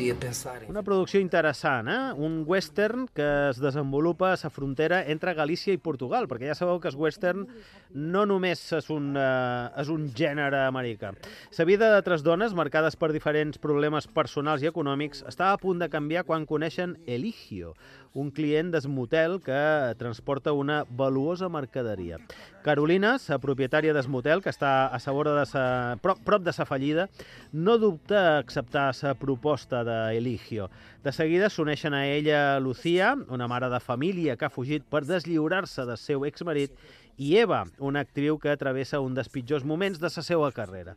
[0.00, 2.12] Podia pensar Una producció interessant, eh?
[2.16, 6.80] Un western que es desenvolupa a la frontera entre Galícia i Portugal, perquè ja sabeu
[6.80, 7.44] que el western
[7.92, 11.12] no només és un, eh, és un gènere americà.
[11.58, 15.78] La vida de tres dones, marcades per diferents problemes personals i econòmics, està a punt
[15.78, 17.74] de canviar quan coneixen Eligio,
[18.12, 22.18] un client del motel que transporta una valuosa mercaderia.
[22.64, 25.64] Carolina, la propietària del motel, que està a sa vora de sa,
[26.02, 27.08] prop, prop de sa fallida,
[27.52, 30.70] no dubta a acceptar la proposta d'Eligio.
[31.04, 35.86] De seguida s'uneixen a ella Lucía, una mare de família que ha fugit per deslliurar-se
[35.86, 36.74] del seu exmarit,
[37.20, 40.94] i Eva, una actriu que travessa un dels pitjors moments de la seva carrera.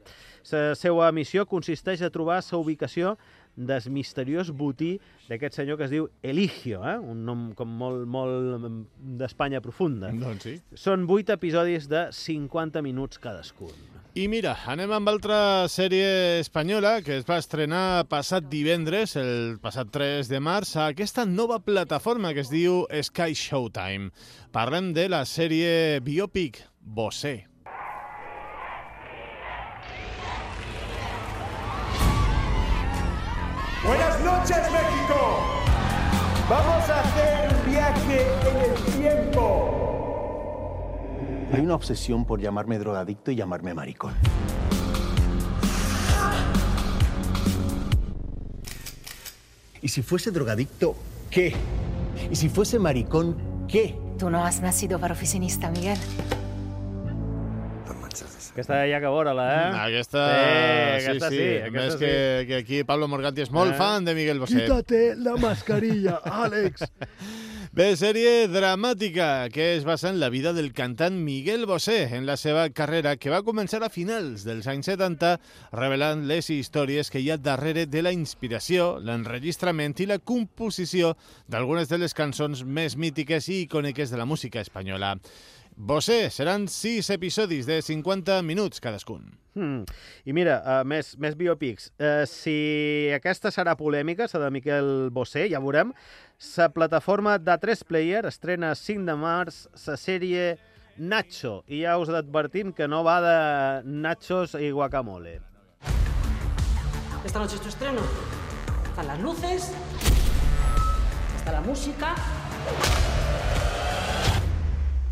[0.52, 3.18] La seva missió consisteix a trobar la ubicació
[3.56, 4.98] del misteriós botí
[5.30, 6.98] d'aquest senyor que es diu Eligio, eh?
[6.98, 8.68] un nom com molt, molt
[9.20, 10.12] d'Espanya profunda.
[10.12, 10.56] Doncs sí.
[10.74, 13.74] Són vuit episodis de 50 minuts cadascun.
[14.14, 19.90] I mira, anem amb altra sèrie espanyola que es va estrenar passat divendres, el passat
[19.90, 24.12] 3 de març, a aquesta nova plataforma que es diu Sky Showtime.
[24.54, 27.53] Parlem de la sèrie biopic Bosé.
[34.24, 35.40] Noches, México.
[36.50, 39.70] Vamos a hacer un viaje en el tiempo.
[41.54, 44.14] Hay una obsesión por llamarme drogadicto y llamarme maricón.
[49.82, 50.96] Y si fuese drogadicto,
[51.30, 51.54] ¿qué?
[52.32, 54.00] Y si fuese maricón, ¿qué?
[54.18, 55.98] Tú no has nacido para oficinista, Miguel.
[58.54, 59.70] Aquesta ja que veure-la, eh?
[59.88, 61.56] Aquesta, sí, aquesta sí, sí, sí.
[61.58, 62.00] aquesta Més sí.
[62.04, 62.12] que,
[62.48, 63.78] que aquí Pablo Morganti és molt Eh?
[63.80, 64.62] fan de Miguel Bosé.
[64.68, 66.86] Quítate la mascarilla, Àlex.
[67.74, 72.36] Bé, sèrie dramàtica que es basa en la vida del cantant Miguel Bosé en la
[72.38, 75.32] seva carrera que va començar a finals dels anys 70
[75.74, 81.16] revelant les històries que hi ha darrere de la inspiració, l'enregistrament i la composició
[81.50, 85.16] d'algunes de les cançons més mítiques i icòniques de la música espanyola.
[85.76, 89.40] Bosé seran sis episodis de 50 minuts cadascun.
[89.56, 89.84] Hmm.
[90.26, 91.92] I mira, uh, més, més biopics.
[91.98, 95.94] Uh, si aquesta serà polèmica, la de Miquel Bosé, ja veurem,
[96.58, 100.46] la plataforma de 3 Player estrena 5 de març la sèrie
[100.98, 101.64] Nacho.
[101.68, 103.38] I ja us advertim que no va de
[103.90, 105.40] nachos i guacamole.
[107.26, 108.02] Esta noche es tu estreno.
[108.90, 109.72] Están las luces,
[111.36, 112.14] está la música.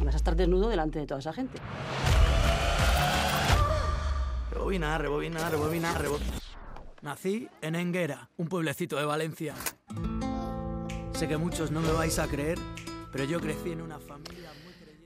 [0.01, 1.59] Y vas a estar desnudo delante de toda esa gente.
[4.51, 6.41] Rebobinar, rebobinar, rebobinar, rebobinar.
[7.01, 9.55] Nací en Enguera, un pueblecito de Valencia.
[11.13, 12.57] Sé que muchos no me vais a creer,
[13.11, 14.49] pero yo crecí en una familia...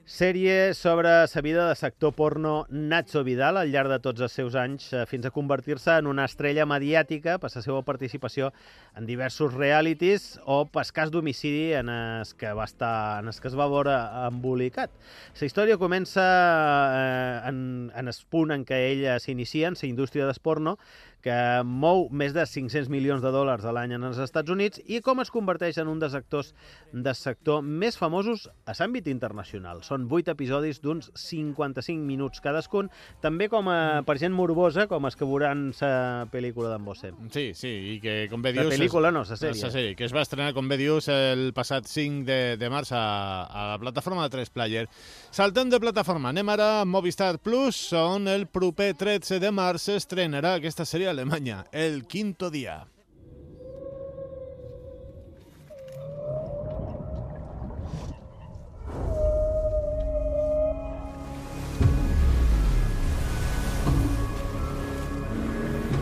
[0.05, 4.53] Sèrie sobre la vida de sector porno Nacho Vidal al llarg de tots els seus
[4.53, 8.51] anys eh, fins a convertir-se en una estrella mediàtica per la seva participació
[8.93, 13.49] en diversos realities o per cas d'homicidi en els que va estar en els que
[13.49, 14.93] es va veure embolicat.
[15.41, 20.29] La història comença eh, en, en el punt en què ell s'inicia en la indústria
[20.29, 20.77] del porno
[21.25, 21.35] que
[21.65, 25.23] mou més de 500 milions de dòlars a l'any en els Estats Units i com
[25.23, 26.51] es converteix en un dels actors
[26.93, 29.81] del sector més famosos a l'àmbit internacional.
[29.81, 32.91] Són 8 episodis d'uns 55 minuts cadascun,
[33.23, 37.09] també com a, per gent morbosa, com els que veuran la pel·lícula d'en Bosé.
[37.33, 38.75] Sí, sí, i que, com bé La dius...
[38.75, 39.63] pel·lícula és- no, la sèrie.
[39.65, 42.93] La sèrie, que es va estrenar, com bé dius, el passat 5 de, de març
[42.93, 43.01] a,
[43.49, 44.85] a la plataforma de 3 Player.
[45.33, 50.55] Saltem de plataforma, anem ara a Movistar Plus, on el proper 13 de març s'estrenarà
[50.59, 52.85] aquesta sèrie a Alemanya, El Quinto Dia.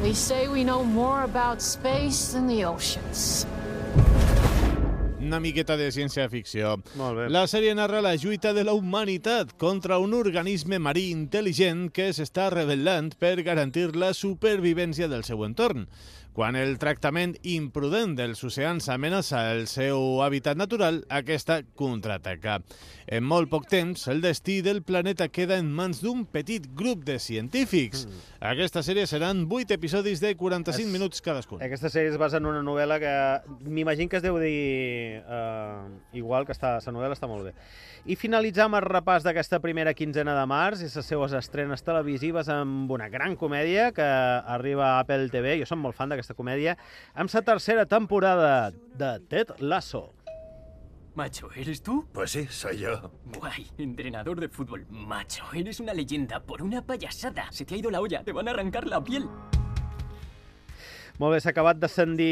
[0.01, 3.45] They say we know more about space than the oceans.
[5.23, 6.73] Una miqueta de ciència-ficció.
[7.31, 12.49] La sèrie narra la lluita de la humanitat contra un organisme marí intel·ligent que s'està
[12.51, 15.87] rebel·lant per garantir la supervivència del seu entorn.
[16.33, 22.55] Quan el tractament imprudent dels oceans amenaça el seu hàbitat natural, aquesta contraataca.
[23.05, 27.19] En molt poc temps, el destí del planeta queda en mans d'un petit grup de
[27.21, 28.07] científics.
[28.41, 31.61] Aquesta sèrie seran 8 episodis de 45 Es- minuts cadascun.
[31.61, 35.85] Aquesta sèrie es basa en una novel·la que m'imagino que es deu dir uh,
[36.17, 37.53] igual, que està, la novel·la està molt bé.
[38.09, 42.89] I finalitzam el repàs d'aquesta primera quinzena de març i les seues estrenes televisives amb
[42.91, 46.77] una gran comèdia que arriba a Apple TV, jo som molt fan d'aquesta comèdia,
[47.13, 50.13] amb la tercera temporada de Ted Lasso.
[51.15, 52.07] Macho, ¿eres tú?
[52.13, 53.11] Pues sí, soy yo.
[53.37, 54.87] Guay, entrenador de fútbol.
[54.89, 57.51] Macho, eres una leyenda por una payasada.
[57.51, 59.27] Se te ha ido la olla, te van a arrancar la piel.
[61.21, 62.25] Molt bé, s'ha acabat d'ascendir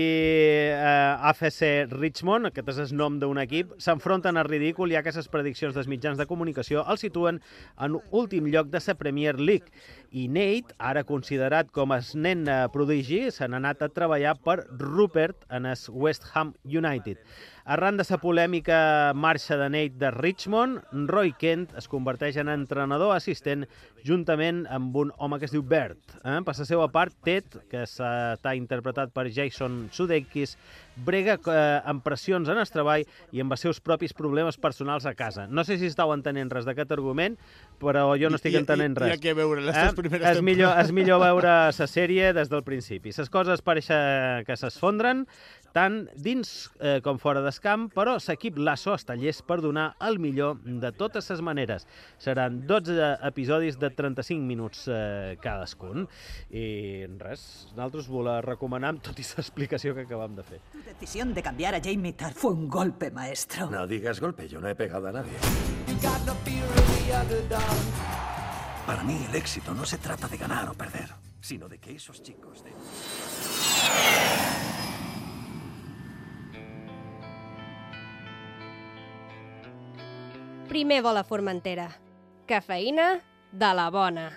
[0.74, 5.78] eh, AFC Richmond, aquest és el nom d'un equip, s'enfronten al ridícul ja que prediccions
[5.78, 7.38] dels mitjans de comunicació el situen
[7.78, 9.70] en últim lloc de la Premier League.
[10.10, 15.46] I Nate, ara considerat com el nen eh, prodigi, n'ha anat a treballar per Rupert
[15.52, 17.22] en el West Ham United.
[17.65, 23.13] Arran de la polèmica marxa de Nate de Richmond, Roy Kent es converteix en entrenador
[23.15, 23.67] assistent
[24.04, 26.00] juntament amb un home que es diu Bert.
[26.26, 26.39] Eh?
[26.41, 30.56] Per la seva part, Ted, que està interpretat per Jason Sudeikis,
[31.06, 35.13] brega eh, amb pressions en el treball i amb els seus propis problemes personals a
[35.13, 35.45] casa.
[35.47, 37.38] No sé si estàu entenent res d'aquest argument,
[37.80, 39.13] però jo no estic I- i- entenent i- res.
[39.13, 42.50] hi ha que veure les tres primeres és millor, és millor veure la sèrie des
[42.50, 43.13] del principi.
[43.15, 45.28] Les coses pareixen que s'esfondren,
[45.73, 50.19] tant dins eh, com fora del camp, però l'equip Lasso està llest per donar el
[50.19, 51.88] millor de totes les maneres.
[52.22, 56.07] Seran 12 episodis de 35 minuts eh, cadascun.
[56.51, 57.45] I res,
[57.76, 60.61] nosaltres vos la recomanem, tot i l'explicació que acabam de fer.
[60.72, 63.69] Tu decisión de cambiar a Jamie Tarr fue un golpe, maestro.
[63.72, 65.38] No digas golpe, yo no he pegado a nadie.
[68.86, 71.09] Para mí el éxito no se trata de ganar o perder,
[71.39, 72.72] sino de que esos chicos de...
[80.72, 81.89] primer vol a Formentera.
[82.47, 83.09] Cafeïna
[83.51, 84.30] de la bona.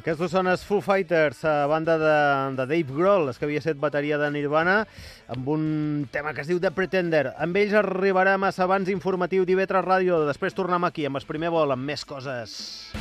[0.00, 2.14] Aquests són els Foo Fighters, a banda de,
[2.56, 4.78] de Dave Grohl, els que havia set bateria de Nirvana,
[5.28, 5.66] amb un
[6.12, 7.34] tema que es diu The Pretender.
[7.36, 10.22] Amb ells arribarem a abans informatiu d'Ivetra Ràdio.
[10.30, 12.99] Després tornem aquí amb el primer vol, amb més coses.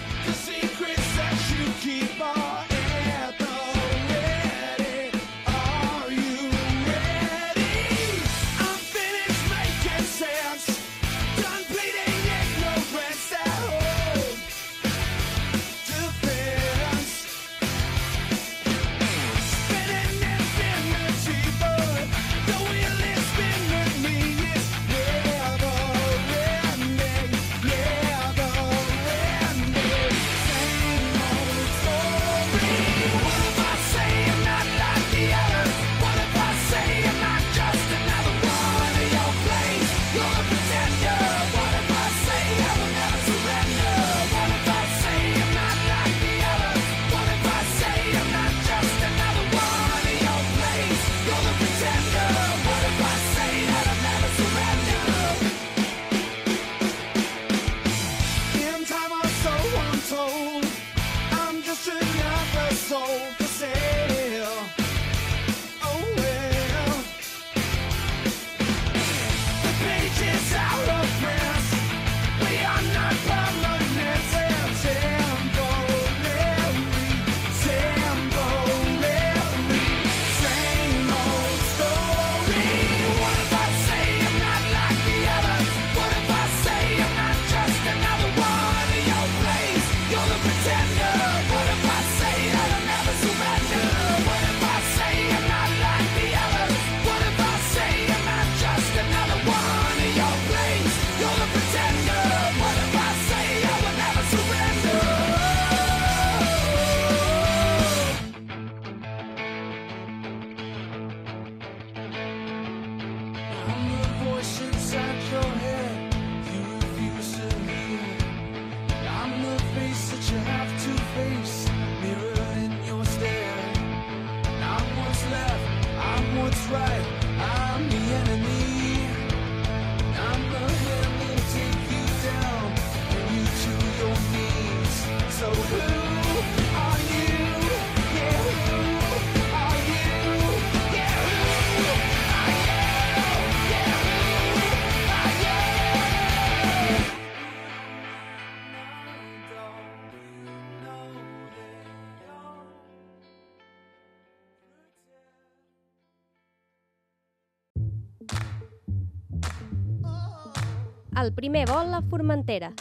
[161.30, 162.72] El primer vol a Formentera.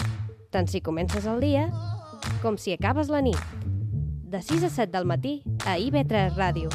[0.49, 1.67] Tant si comences el dia
[2.41, 3.37] com si acabes la nit.
[4.33, 5.35] De 6 a 7 del matí
[5.69, 6.73] a IB3 Ràdio.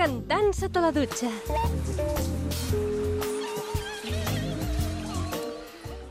[0.00, 1.28] Cantant sota la dutxa.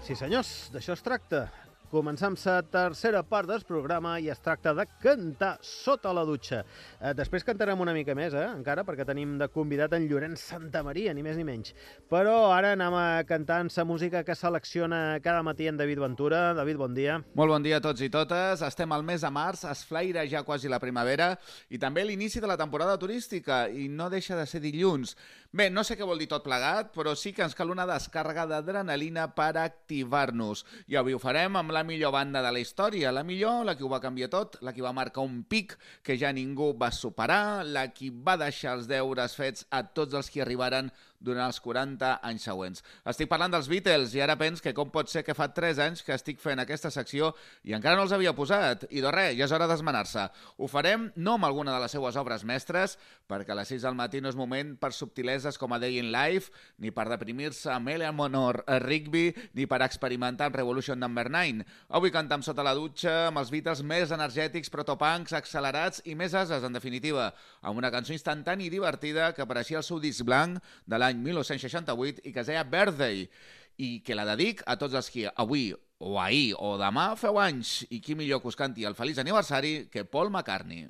[0.05, 1.47] Sí, senyors, d'això es tracta.
[1.87, 6.57] Començam la tercera part del programa i es tracta de cantar sota la dutxa.
[6.99, 10.81] Eh, després cantarem una mica més, eh, encara, perquè tenim de convidat en Llorenç Santa
[10.83, 11.71] Maria, ni més ni menys.
[12.11, 16.53] Però ara anem a cantar la música que selecciona cada matí en David Ventura.
[16.53, 17.23] David, bon dia.
[17.33, 18.61] Molt bon dia a tots i totes.
[18.61, 22.47] Estem al mes de març, es flaira ja quasi la primavera i també l'inici de
[22.47, 25.15] la temporada turística i no deixa de ser dilluns.
[25.53, 28.45] Bé, no sé què vol dir tot plegat, però sí que ens cal una descàrrega
[28.45, 30.65] d'adrenalina per activar-nos.
[30.91, 33.85] I avui ho farem amb la millor banda de la història, la millor, la que
[33.85, 37.65] ho va canviar tot, la que va marcar un pic que ja ningú va superar,
[37.65, 42.17] la que va deixar els deures fets a tots els que arribaren durant els 40
[42.25, 42.83] anys següents.
[43.09, 46.03] Estic parlant dels Beatles i ara pens que com pot ser que fa 3 anys
[46.05, 47.33] que estic fent aquesta secció
[47.67, 48.85] i encara no els havia posat.
[48.89, 50.27] I de res, ja és hora d'esmenar-se.
[50.57, 52.97] Ho farem no amb alguna de les seues obres mestres,
[53.27, 56.11] perquè a les 6 del matí no és moment per subtileses com a Day in
[56.13, 61.65] Life, ni per deprimir-se amb Eleanor Rigby, ni per experimentar amb Revolution Number 9.
[61.97, 66.63] Avui cantam sota la dutxa amb els Beatles més energètics, protopunks, accelerats i més ases,
[66.63, 70.99] en definitiva, amb una cançó instantània i divertida que apareixia al seu disc blanc de
[71.15, 73.27] 1968 i que es deia Birthday,
[73.77, 77.85] i que la dedic a tots els que avui o ahir o demà feu anys,
[77.89, 80.87] i qui millor que us canti el feliç aniversari que Paul McCartney.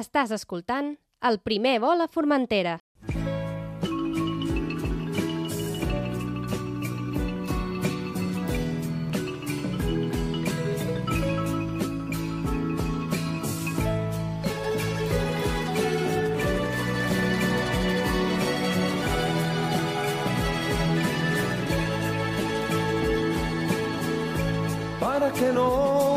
[0.00, 0.94] Estàs escoltant
[1.28, 2.78] el primer vol a Formentera.
[25.00, 26.09] para que no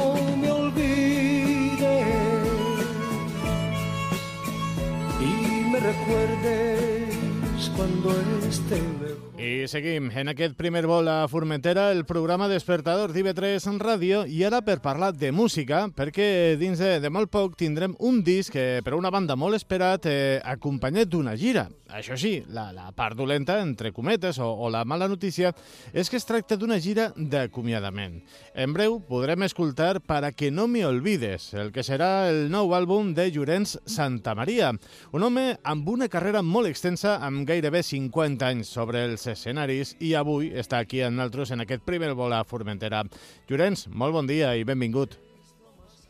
[6.06, 8.12] recuerdes cuando
[8.48, 9.03] estés
[9.34, 14.44] I seguim en aquest primer vol a Formentera, el programa Despertador d'IV3 en ràdio, i
[14.46, 18.84] ara per parlar de música, perquè dins de, de molt poc tindrem un disc que,
[18.86, 21.66] per una banda molt esperat, eh, acompanyat d'una gira.
[21.94, 25.52] Això sí, la, la part dolenta, entre cometes, o, o la mala notícia,
[25.94, 28.20] és que es tracta d'una gira d'acomiadament.
[28.54, 33.14] En breu podrem escoltar Para que no me olvides, el que serà el nou àlbum
[33.18, 34.72] de Llorenç Santamaria,
[35.12, 40.14] un home amb una carrera molt extensa, amb gairebé 50 anys sobre els escenaris, i
[40.16, 43.04] avui està aquí amb nosaltres en aquest primer vol a Formentera.
[43.50, 45.18] Llorenç, molt bon dia i benvingut.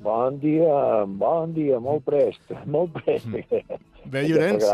[0.04, 3.30] Bon dia, bon dia, molt prest, molt prest.
[4.04, 4.66] Bé, Llorenç.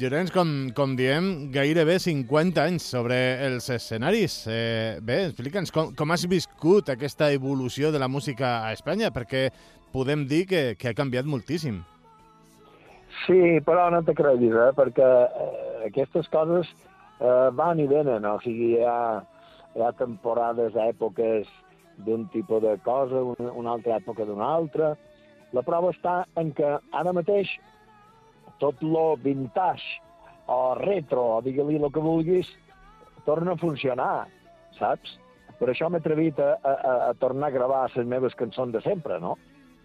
[0.00, 4.38] Llorenç, com, com diem, gairebé 50 anys sobre els escenaris.
[4.48, 9.50] Eh, bé, explica'ns com, com has viscut aquesta evolució de la música a Espanya, perquè
[9.92, 11.82] podem dir que, que ha canviat moltíssim.
[13.26, 14.70] Sí, però no te creguis, eh?
[14.76, 16.70] perquè eh, aquestes coses
[17.20, 19.22] eh, van i venen, o sigui, hi ha,
[19.74, 21.48] hi ha temporades, èpoques
[22.06, 24.94] d'un tipus de cosa, una, una altra època d'una altra.
[25.56, 27.50] La prova està en que ara mateix
[28.62, 29.98] tot lo vintage
[30.48, 32.48] o retro, o digue-li el que vulguis,
[33.26, 34.28] torna a funcionar,
[34.78, 35.18] saps?
[35.58, 39.18] Per això m'he atrevit a, a, a, tornar a gravar les meves cançons de sempre,
[39.20, 39.34] no?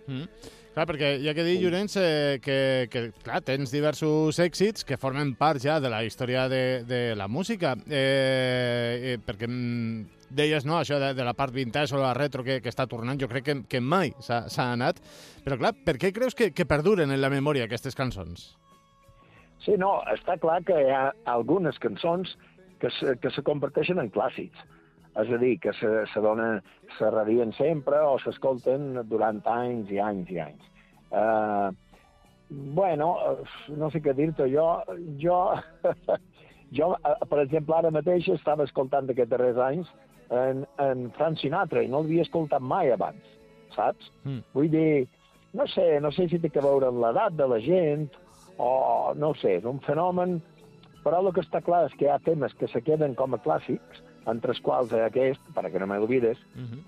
[0.08, 0.28] Mm.
[0.74, 4.97] Clar, perquè hi ha que dir, Llorenç, eh, que, que clar, tens diversos èxits que
[4.97, 7.76] formen part ja de la història de, de la música.
[7.86, 12.41] Eh, eh, perquè mm, deies, no, això de, de la part vintage o la retro
[12.41, 14.97] que, que està tornant, jo crec que, que mai s'ha s'ha anat.
[15.45, 18.49] Però clar, per què creus que, que perduren en la memòria aquestes cançons?
[19.61, 22.34] Sí, no, està clar que hi ha algunes cançons
[22.82, 24.65] que se, que se converteixen en clàssics.
[25.22, 26.61] És a dir, que se, se, donen,
[26.97, 30.70] se radien sempre o s'escolten durant anys i anys i anys.
[31.14, 31.70] Uh,
[32.49, 34.66] bueno, eh, no sé què dir-te, jo,
[35.22, 35.38] jo,
[36.80, 39.91] jo, eh, per exemple, ara mateix estava escoltant aquests darrers anys
[40.34, 43.38] en, en Frank Sinatra i no l'havia escoltat mai abans,
[43.76, 44.09] saps?
[44.24, 44.41] Mm.
[44.57, 45.05] Vull dir,
[45.53, 48.09] no sé, no sé si té que veure amb l'edat de la gent
[48.57, 50.39] o no sé, és un fenomen,
[51.03, 53.41] però el que està clar és que hi ha temes que se queden com a
[53.43, 56.39] clàssics, entre els quals aquest, perquè no me l'oblides,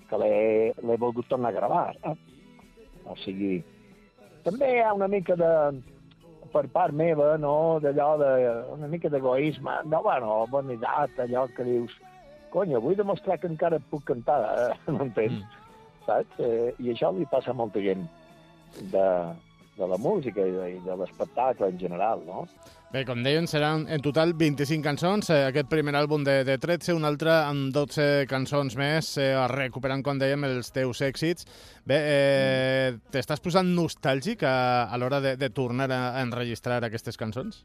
[0.08, 1.86] que l'he volgut tornar a gravar.
[2.02, 2.32] Saps?
[3.06, 3.60] O sigui,
[4.46, 5.52] també hi ha una mica de,
[6.52, 8.32] per part meva, no?, d'allò de,
[8.74, 11.94] una mica d'egoisme, no, bueno, vanitat, allò que dius,
[12.54, 14.76] conya, vull demostrar que encara puc cantar, eh?
[14.94, 15.42] m'entens?
[15.42, 15.64] Mm.
[16.06, 16.38] Saps?
[16.40, 18.06] Eh, I això li passa a molta gent
[18.92, 19.06] de,
[19.76, 22.46] de la música i de, de l'espectacle en general, no?
[22.92, 25.28] Bé, com deien, seran en total 25 cançons.
[25.34, 30.04] Eh, aquest primer àlbum de, de 13, un altre amb 12 cançons més, eh, recuperant,
[30.06, 31.48] com dèiem, els teus èxits.
[31.84, 33.12] Bé, eh, mm.
[33.12, 34.56] t'estàs posant nostàlgic a,
[34.86, 37.64] a l'hora de, de tornar a, a enregistrar aquestes cançons?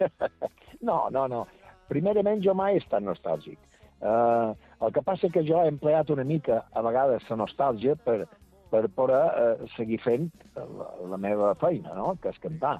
[0.88, 1.44] no, no, no.
[1.92, 3.58] Primerament, jo mai he estat nostàlgic.
[4.00, 8.22] Uh, el que passa que jo he empleat una mica, a vegades, la nostàlgia per,
[8.70, 12.14] per poder uh, seguir fent la, la meva feina, no?
[12.22, 12.78] que és cantar.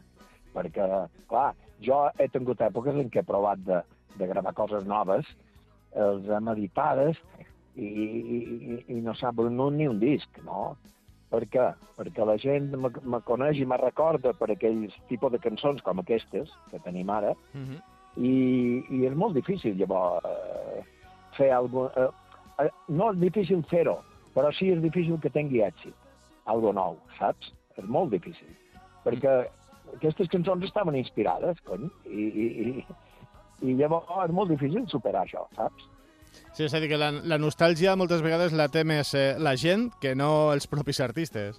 [0.55, 0.86] Perquè,
[1.30, 1.53] clar,
[1.84, 3.80] jo he tingut èpoques en què he provat de,
[4.18, 5.28] de gravar coses noves,
[5.99, 7.18] els hem editades
[7.74, 10.76] i, i, i no s'ha venut ni un disc, no?
[11.30, 11.68] Per què?
[11.99, 16.03] Perquè la gent me, me coneix i me recorda per aquells tipus de cançons com
[16.03, 17.80] aquestes que tenim ara, Mm -hmm.
[18.16, 20.82] i, i és molt difícil, llavors, eh,
[21.36, 22.11] fer alguna eh,
[22.64, 23.99] eh, no és difícil fer-ho,
[24.35, 25.95] però sí és difícil que tingui èxit,
[26.51, 27.53] algo nou, saps?
[27.78, 28.51] És molt difícil,
[29.05, 29.37] perquè
[29.97, 35.47] aquestes cançons estaven inspirades, cony, i, i, i, i llavors és molt difícil superar això,
[35.57, 35.89] saps?
[36.55, 39.57] Sí, és a dir, que la, la nostàlgia moltes vegades la té més eh, la
[39.59, 41.59] gent que no els propis artistes.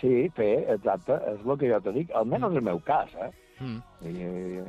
[0.00, 3.30] Sí, bé, exacte, és el que jo te dic, almenys el meu cas, eh?
[3.60, 3.80] Mm.
[4.08, 4.62] I, i,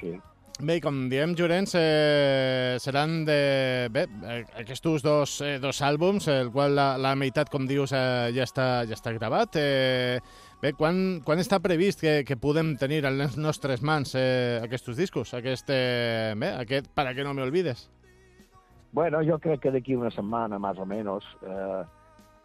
[0.00, 0.14] sí.
[0.62, 6.52] Bé, com diem, Llorenç, eh, seran de, bé, eh, aquests dos, eh, dos àlbums, el
[6.54, 9.58] qual la, la meitat, com dius, eh, ja, està, ja està gravat.
[9.58, 10.20] Eh,
[10.62, 14.94] bé, quan, quan està previst que, que podem tenir en les nostres mans eh, aquests
[14.94, 15.34] discos?
[15.34, 17.88] Aquest, eh, bé, aquest Para que no me olvides.
[18.92, 21.82] Bueno, jo crec que d'aquí una setmana, més o menys, eh,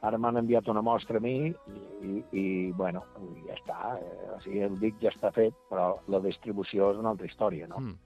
[0.02, 3.02] ara m'han enviat una mostra a mi i, i, i bueno,
[3.48, 3.96] ja està.
[4.00, 7.68] Eh, o sigui, el disc ja està fet, però la distribució és una altra història,
[7.68, 7.82] no?
[7.84, 7.98] Mm.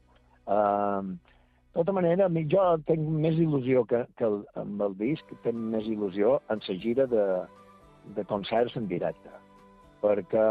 [0.43, 1.13] Uh,
[1.73, 5.85] de tota manera, jo tinc més il·lusió que, que el, amb el disc, tinc més
[5.89, 7.23] il·lusió en la gira de,
[8.17, 9.31] de concerts en directe.
[10.03, 10.43] Perquè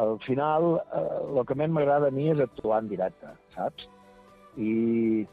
[0.00, 1.02] al final eh,
[1.36, 3.88] el que més m'agrada a mi és actuar en directe, saps?
[4.56, 5.26] I,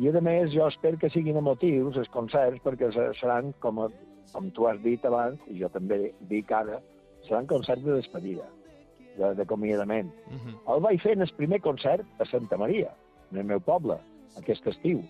[0.00, 3.90] i a més jo espero que siguin emotius els concerts perquè se- seran, com, a-
[4.32, 6.80] com tu has dit abans, i jo també dic ara,
[7.26, 8.44] seran concerts de despedida,
[9.18, 10.10] de- d'acomiadament.
[10.30, 10.74] Mm -hmm.
[10.74, 12.90] El vaig fer en el primer concert a Santa Maria,
[13.32, 13.98] en el meu poble,
[14.38, 15.02] aquest estiu.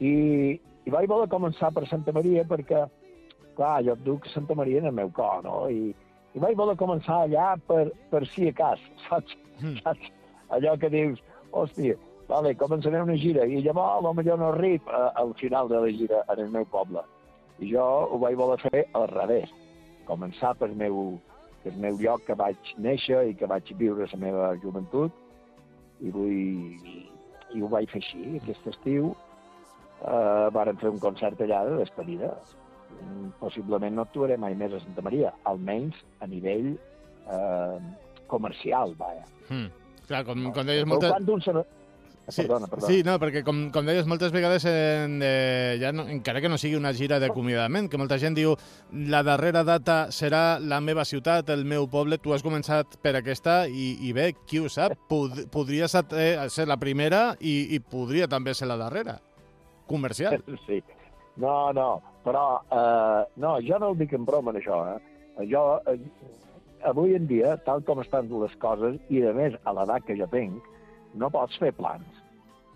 [0.00, 2.86] I, i vaig voler començar per Santa Maria perquè,
[3.56, 5.68] clar, jo et duc Santa Maria en el meu cor, no?
[5.70, 5.94] I,
[6.34, 9.36] i vaig voler començar allà per, per si a cas, saps?
[9.60, 9.78] Mm.
[9.84, 10.10] saps?
[10.50, 11.20] Allò que dius,
[11.52, 11.94] hòstia,
[12.28, 16.24] vale, començaré una gira, i llavors potser no arrib a, al final de la gira
[16.28, 17.00] en el meu poble.
[17.62, 19.50] Jo ho vaig voler fer al revés,
[20.08, 21.18] començar pel meu,
[21.62, 25.12] pel meu lloc que vaig néixer i que vaig viure la meva joventut,
[26.00, 27.04] i vull...
[27.54, 29.12] I ho vaig fer així, aquest estiu.
[30.02, 32.32] Eh, varen fer un concert allà de despedida.
[33.38, 37.78] Possiblement no actuaré mai més a Santa Maria, almenys a nivell eh,
[38.32, 39.22] comercial, vaja.
[39.46, 39.70] Mm.
[40.08, 41.14] Clar, com, com deies, moltes...
[41.14, 41.64] quan se...
[42.26, 42.88] Sí, Perdona, perdona.
[42.88, 46.56] sí, no, perquè com, com deies, moltes vegades, en, eh, ja no, encara que no
[46.56, 48.54] sigui una gira d'acomiadament, que molta gent diu
[49.12, 53.66] la darrera data serà la meva ciutat, el meu poble, tu has començat per aquesta
[53.68, 57.80] i, i bé, qui ho sap, pod podria ser, eh, ser la primera i, i
[57.80, 59.18] podria també ser la darrera,
[59.86, 60.40] comercial.
[60.64, 60.80] Sí.
[61.36, 61.88] No, no,
[62.24, 64.80] però eh, no, jo no ho dic en broma, això.
[64.94, 65.48] Eh?
[65.50, 65.98] Jo, eh,
[66.88, 70.30] avui en dia, tal com estan les coses, i a més, a l'edat que jo
[70.32, 70.70] tinc,
[71.14, 72.13] no pots fer plans.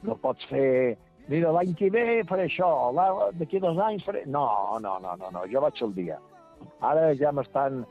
[0.02, 0.96] No pots fer...
[1.28, 2.68] Mira, l'any que ve faré això,
[3.36, 4.22] d'aquí dos anys faré...
[4.26, 4.46] No,
[4.80, 6.16] no, no, no, no, jo vaig al dia.
[6.80, 7.82] Ara ja m'estan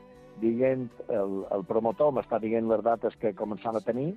[0.42, 4.10] dient, el, el promotor m'està dient les dates que començant a tenir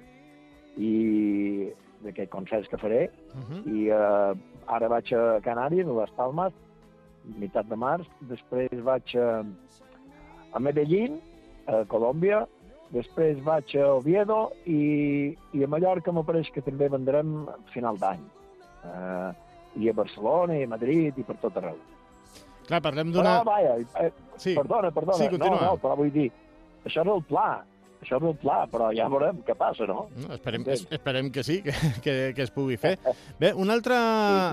[0.77, 1.69] i
[2.01, 3.61] d'aquests concerts que faré, Uh -huh.
[3.75, 4.33] i eh,
[4.67, 6.53] ara vaig a Canàries, a les Palmes,
[7.37, 9.43] meitat de març, després vaig a,
[10.53, 11.19] a Medellín,
[11.67, 12.47] a Colòmbia,
[12.91, 17.97] després vaig a Oviedo i, i a Mallorca m'ho pareix que també vendrem a final
[18.01, 18.21] d'any.
[18.83, 19.31] Eh,
[19.81, 21.77] I a Barcelona, i a Madrid, i per tot arreu.
[22.67, 23.37] Clar, parlem d'una...
[23.41, 24.11] Però, vaja, eh,
[24.41, 24.55] Sí.
[24.57, 25.61] perdona, perdona, Sí, no, continua.
[25.61, 26.31] no, però vull dir,
[26.83, 27.63] això és el pla.
[28.01, 30.07] Això és un pla, però ja veurem què passa, no?
[30.17, 32.95] No, esperem, es, esperem que sí, que, que, que es pugui fer.
[33.41, 33.97] Bé, un altre,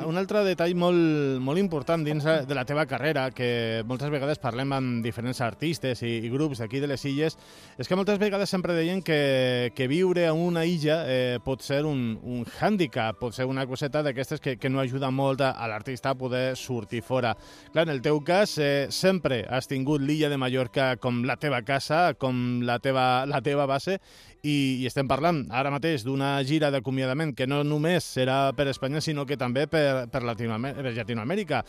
[0.08, 4.74] un altre detall molt, molt important dins de la teva carrera, que moltes vegades parlem
[4.76, 7.38] amb diferents artistes i, i grups d'aquí de les illes,
[7.78, 11.82] és que moltes vegades sempre deien que, que viure a una illa eh, pot ser
[11.88, 15.70] un, un hàndicap, pot ser una coseta d'aquestes que, que no ajuda molt a, a
[15.72, 17.34] l'artista a poder sortir fora.
[17.72, 21.62] Clar, en el teu cas, eh, sempre has tingut l'illa de Mallorca com la teva
[21.64, 23.98] casa, com la teva, la teva base,
[24.42, 29.02] i, i estem parlant ara mateix d'una gira d'acomiadament que no només serà per Espanya,
[29.04, 31.62] sinó que també per, per, Latinoamèrica, per Llatinoamèrica.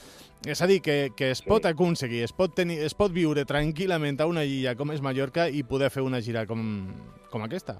[0.47, 4.21] És a dir, que, que es pot aconseguir, es pot, tenir, es pot viure tranquil·lament
[4.21, 6.61] a una illa com és Mallorca i poder fer una gira com,
[7.31, 7.79] com aquesta.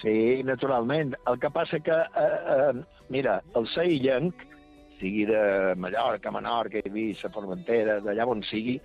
[0.00, 1.12] Sí, naturalment.
[1.28, 4.46] El que passa que, eh, eh, mira, el ser illenc,
[5.00, 8.78] sigui de Mallorca, Menorca, Eivissa, Formentera, d'allà on sigui,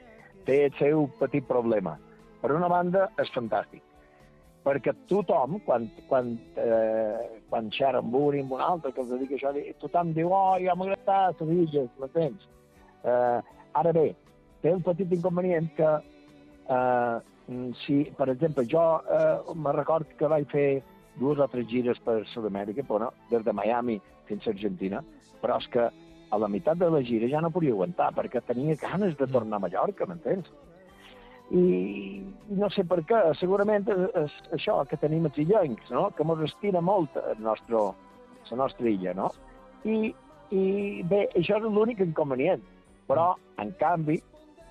[0.48, 1.98] té el seu petit problema.
[2.46, 3.82] Per una banda, és fantàstic,
[4.62, 6.28] perquè tothom, quan, quan,
[6.62, 10.30] eh, quan xerra amb un i amb un altre que els dedica això, tothom diu,
[10.30, 12.44] oh, ja m'agrada a les illes, m'entens?
[13.02, 13.40] Eh,
[13.82, 14.12] ara bé,
[14.62, 15.90] té un petit inconvenient que,
[16.78, 17.16] eh,
[17.82, 18.84] si, per exemple, jo
[19.18, 20.68] eh, me record que vaig fer
[21.18, 23.98] dues o tres gires per Sud-amèrica, però no, des de Miami
[24.30, 25.02] fins a Argentina,
[25.42, 28.78] però és que a la meitat de la gira ja no podia aguantar, perquè tenia
[28.86, 30.54] ganes de tornar a Mallorca, m'entens?
[31.50, 31.66] I
[32.50, 36.10] no sé per què, segurament és, és això que tenim els illencs, no?
[36.16, 37.82] que ens estima molt el nostre,
[38.52, 39.32] la nostra illa, no?
[39.86, 40.14] I,
[40.54, 40.66] i
[41.10, 42.64] bé, això és l'únic inconvenient.
[43.06, 44.18] Però, en canvi,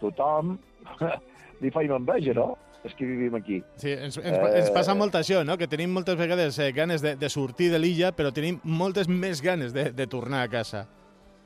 [0.00, 0.56] tothom
[1.62, 2.54] li fa enveja, no?
[2.84, 3.62] Els que vivim aquí.
[3.80, 4.48] Sí, ens, ens, eh...
[4.58, 5.56] ens passa molt això, no?
[5.56, 9.40] que tenim moltes vegades eh, ganes de, de sortir de l'illa, però tenim moltes més
[9.40, 10.84] ganes de, de tornar a casa.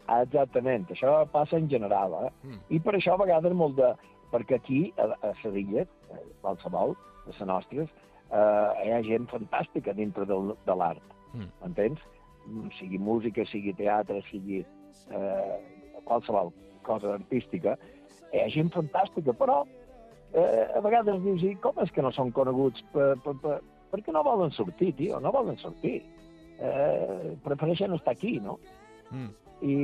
[0.08, 2.16] Exactament, això passa en general.
[2.24, 2.30] Eh?
[2.48, 2.60] Mm.
[2.74, 3.92] I per això a vegades molt de...
[4.32, 7.90] Perquè aquí, a, a Sevilla, eh, qualsevol, de les nostres,
[8.30, 11.50] eh, hi ha gent fantàstica dintre del, de l'art, mm.
[11.70, 12.04] entens?
[12.78, 15.56] Sigui música, sigui teatre, sigui eh,
[16.08, 16.52] qualsevol
[16.88, 17.76] cosa artística,
[18.32, 19.62] hi ha gent fantàstica, però
[20.32, 22.84] eh, a vegades dius, i com és que no són coneguts?
[22.94, 23.58] Per, per, per,
[23.92, 26.00] perquè no volen sortir, tio, no volen sortir.
[26.58, 28.58] Eh, prefereixen estar aquí, no?
[29.12, 29.30] Mm.
[29.58, 29.76] I,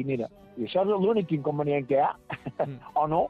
[0.00, 0.28] i mira,
[0.58, 2.12] i això és l'únic inconvenient que hi ha,
[2.66, 2.78] mm.
[3.02, 3.24] o no?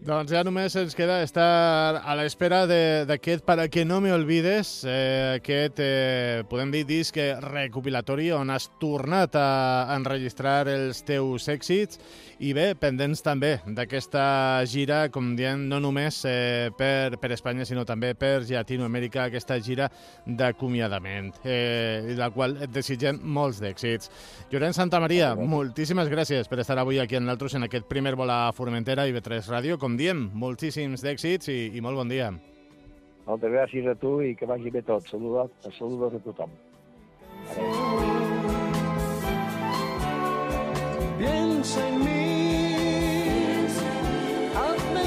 [0.00, 2.62] Doncs ja només ens queda estar a l'espera
[3.04, 8.70] d'aquest Para que no me olvides, eh, aquest, eh, podem dir, disc recopilatori on has
[8.80, 12.00] tornat a enregistrar els teus èxits
[12.40, 17.84] i bé, pendents també d'aquesta gira, com diem, no només eh, per, per Espanya, sinó
[17.84, 19.90] també per Llatinoamèrica, aquesta gira
[20.24, 24.08] d'acomiadament, eh, la qual et desitgem molts d'èxits.
[24.48, 28.32] Llorenç Santa Maria, moltíssimes gràcies per estar avui aquí amb nosaltres en aquest primer vol
[28.32, 29.76] a Formentera i B3 Ràdio.
[29.76, 32.30] Com diem, moltíssims d'èxits i, i molt bon dia.
[33.26, 35.06] Moltes gràcies a tu i que vagi bé tot.
[35.10, 36.50] Saludos, saludos a tothom.
[41.18, 42.22] Piensa en mí,
[44.56, 45.04] hazme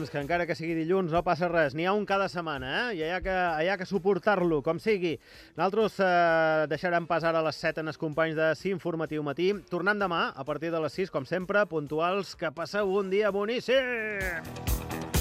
[0.00, 1.74] Ànims, que encara que sigui dilluns no passa res.
[1.76, 2.94] N'hi ha un cada setmana, eh?
[2.96, 5.18] I hi ha que, hi ha que suportar-lo, com sigui.
[5.58, 9.52] Nosaltres eh, deixarem pas ara a les 7 en els companys de S'Informatiu Matí.
[9.68, 12.32] Tornem demà, a partir de les 6, com sempre, puntuals.
[12.32, 13.76] Que passeu un dia boníssim!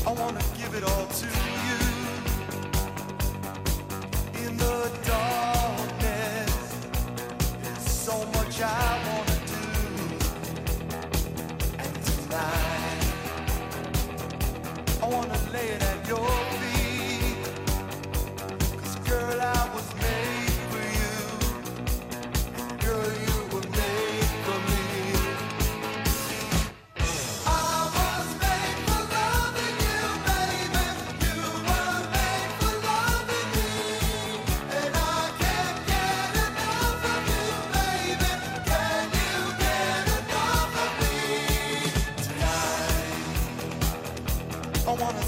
[0.08, 1.80] I wanna give it all to you
[4.48, 4.78] in the
[5.12, 6.56] darkness.
[7.68, 9.62] There's so much I wanna do,
[11.84, 12.69] and tonight
[19.42, 21.16] I was made for you.
[22.86, 24.84] Girl, you were made for me.
[27.46, 27.50] I
[27.98, 30.86] was made for loving you, baby.
[31.26, 33.26] You were made for love
[33.56, 33.66] me.
[34.78, 38.32] And I can get enough of you, baby.
[38.70, 41.18] Can you get enough of me?
[44.88, 45.24] I wanna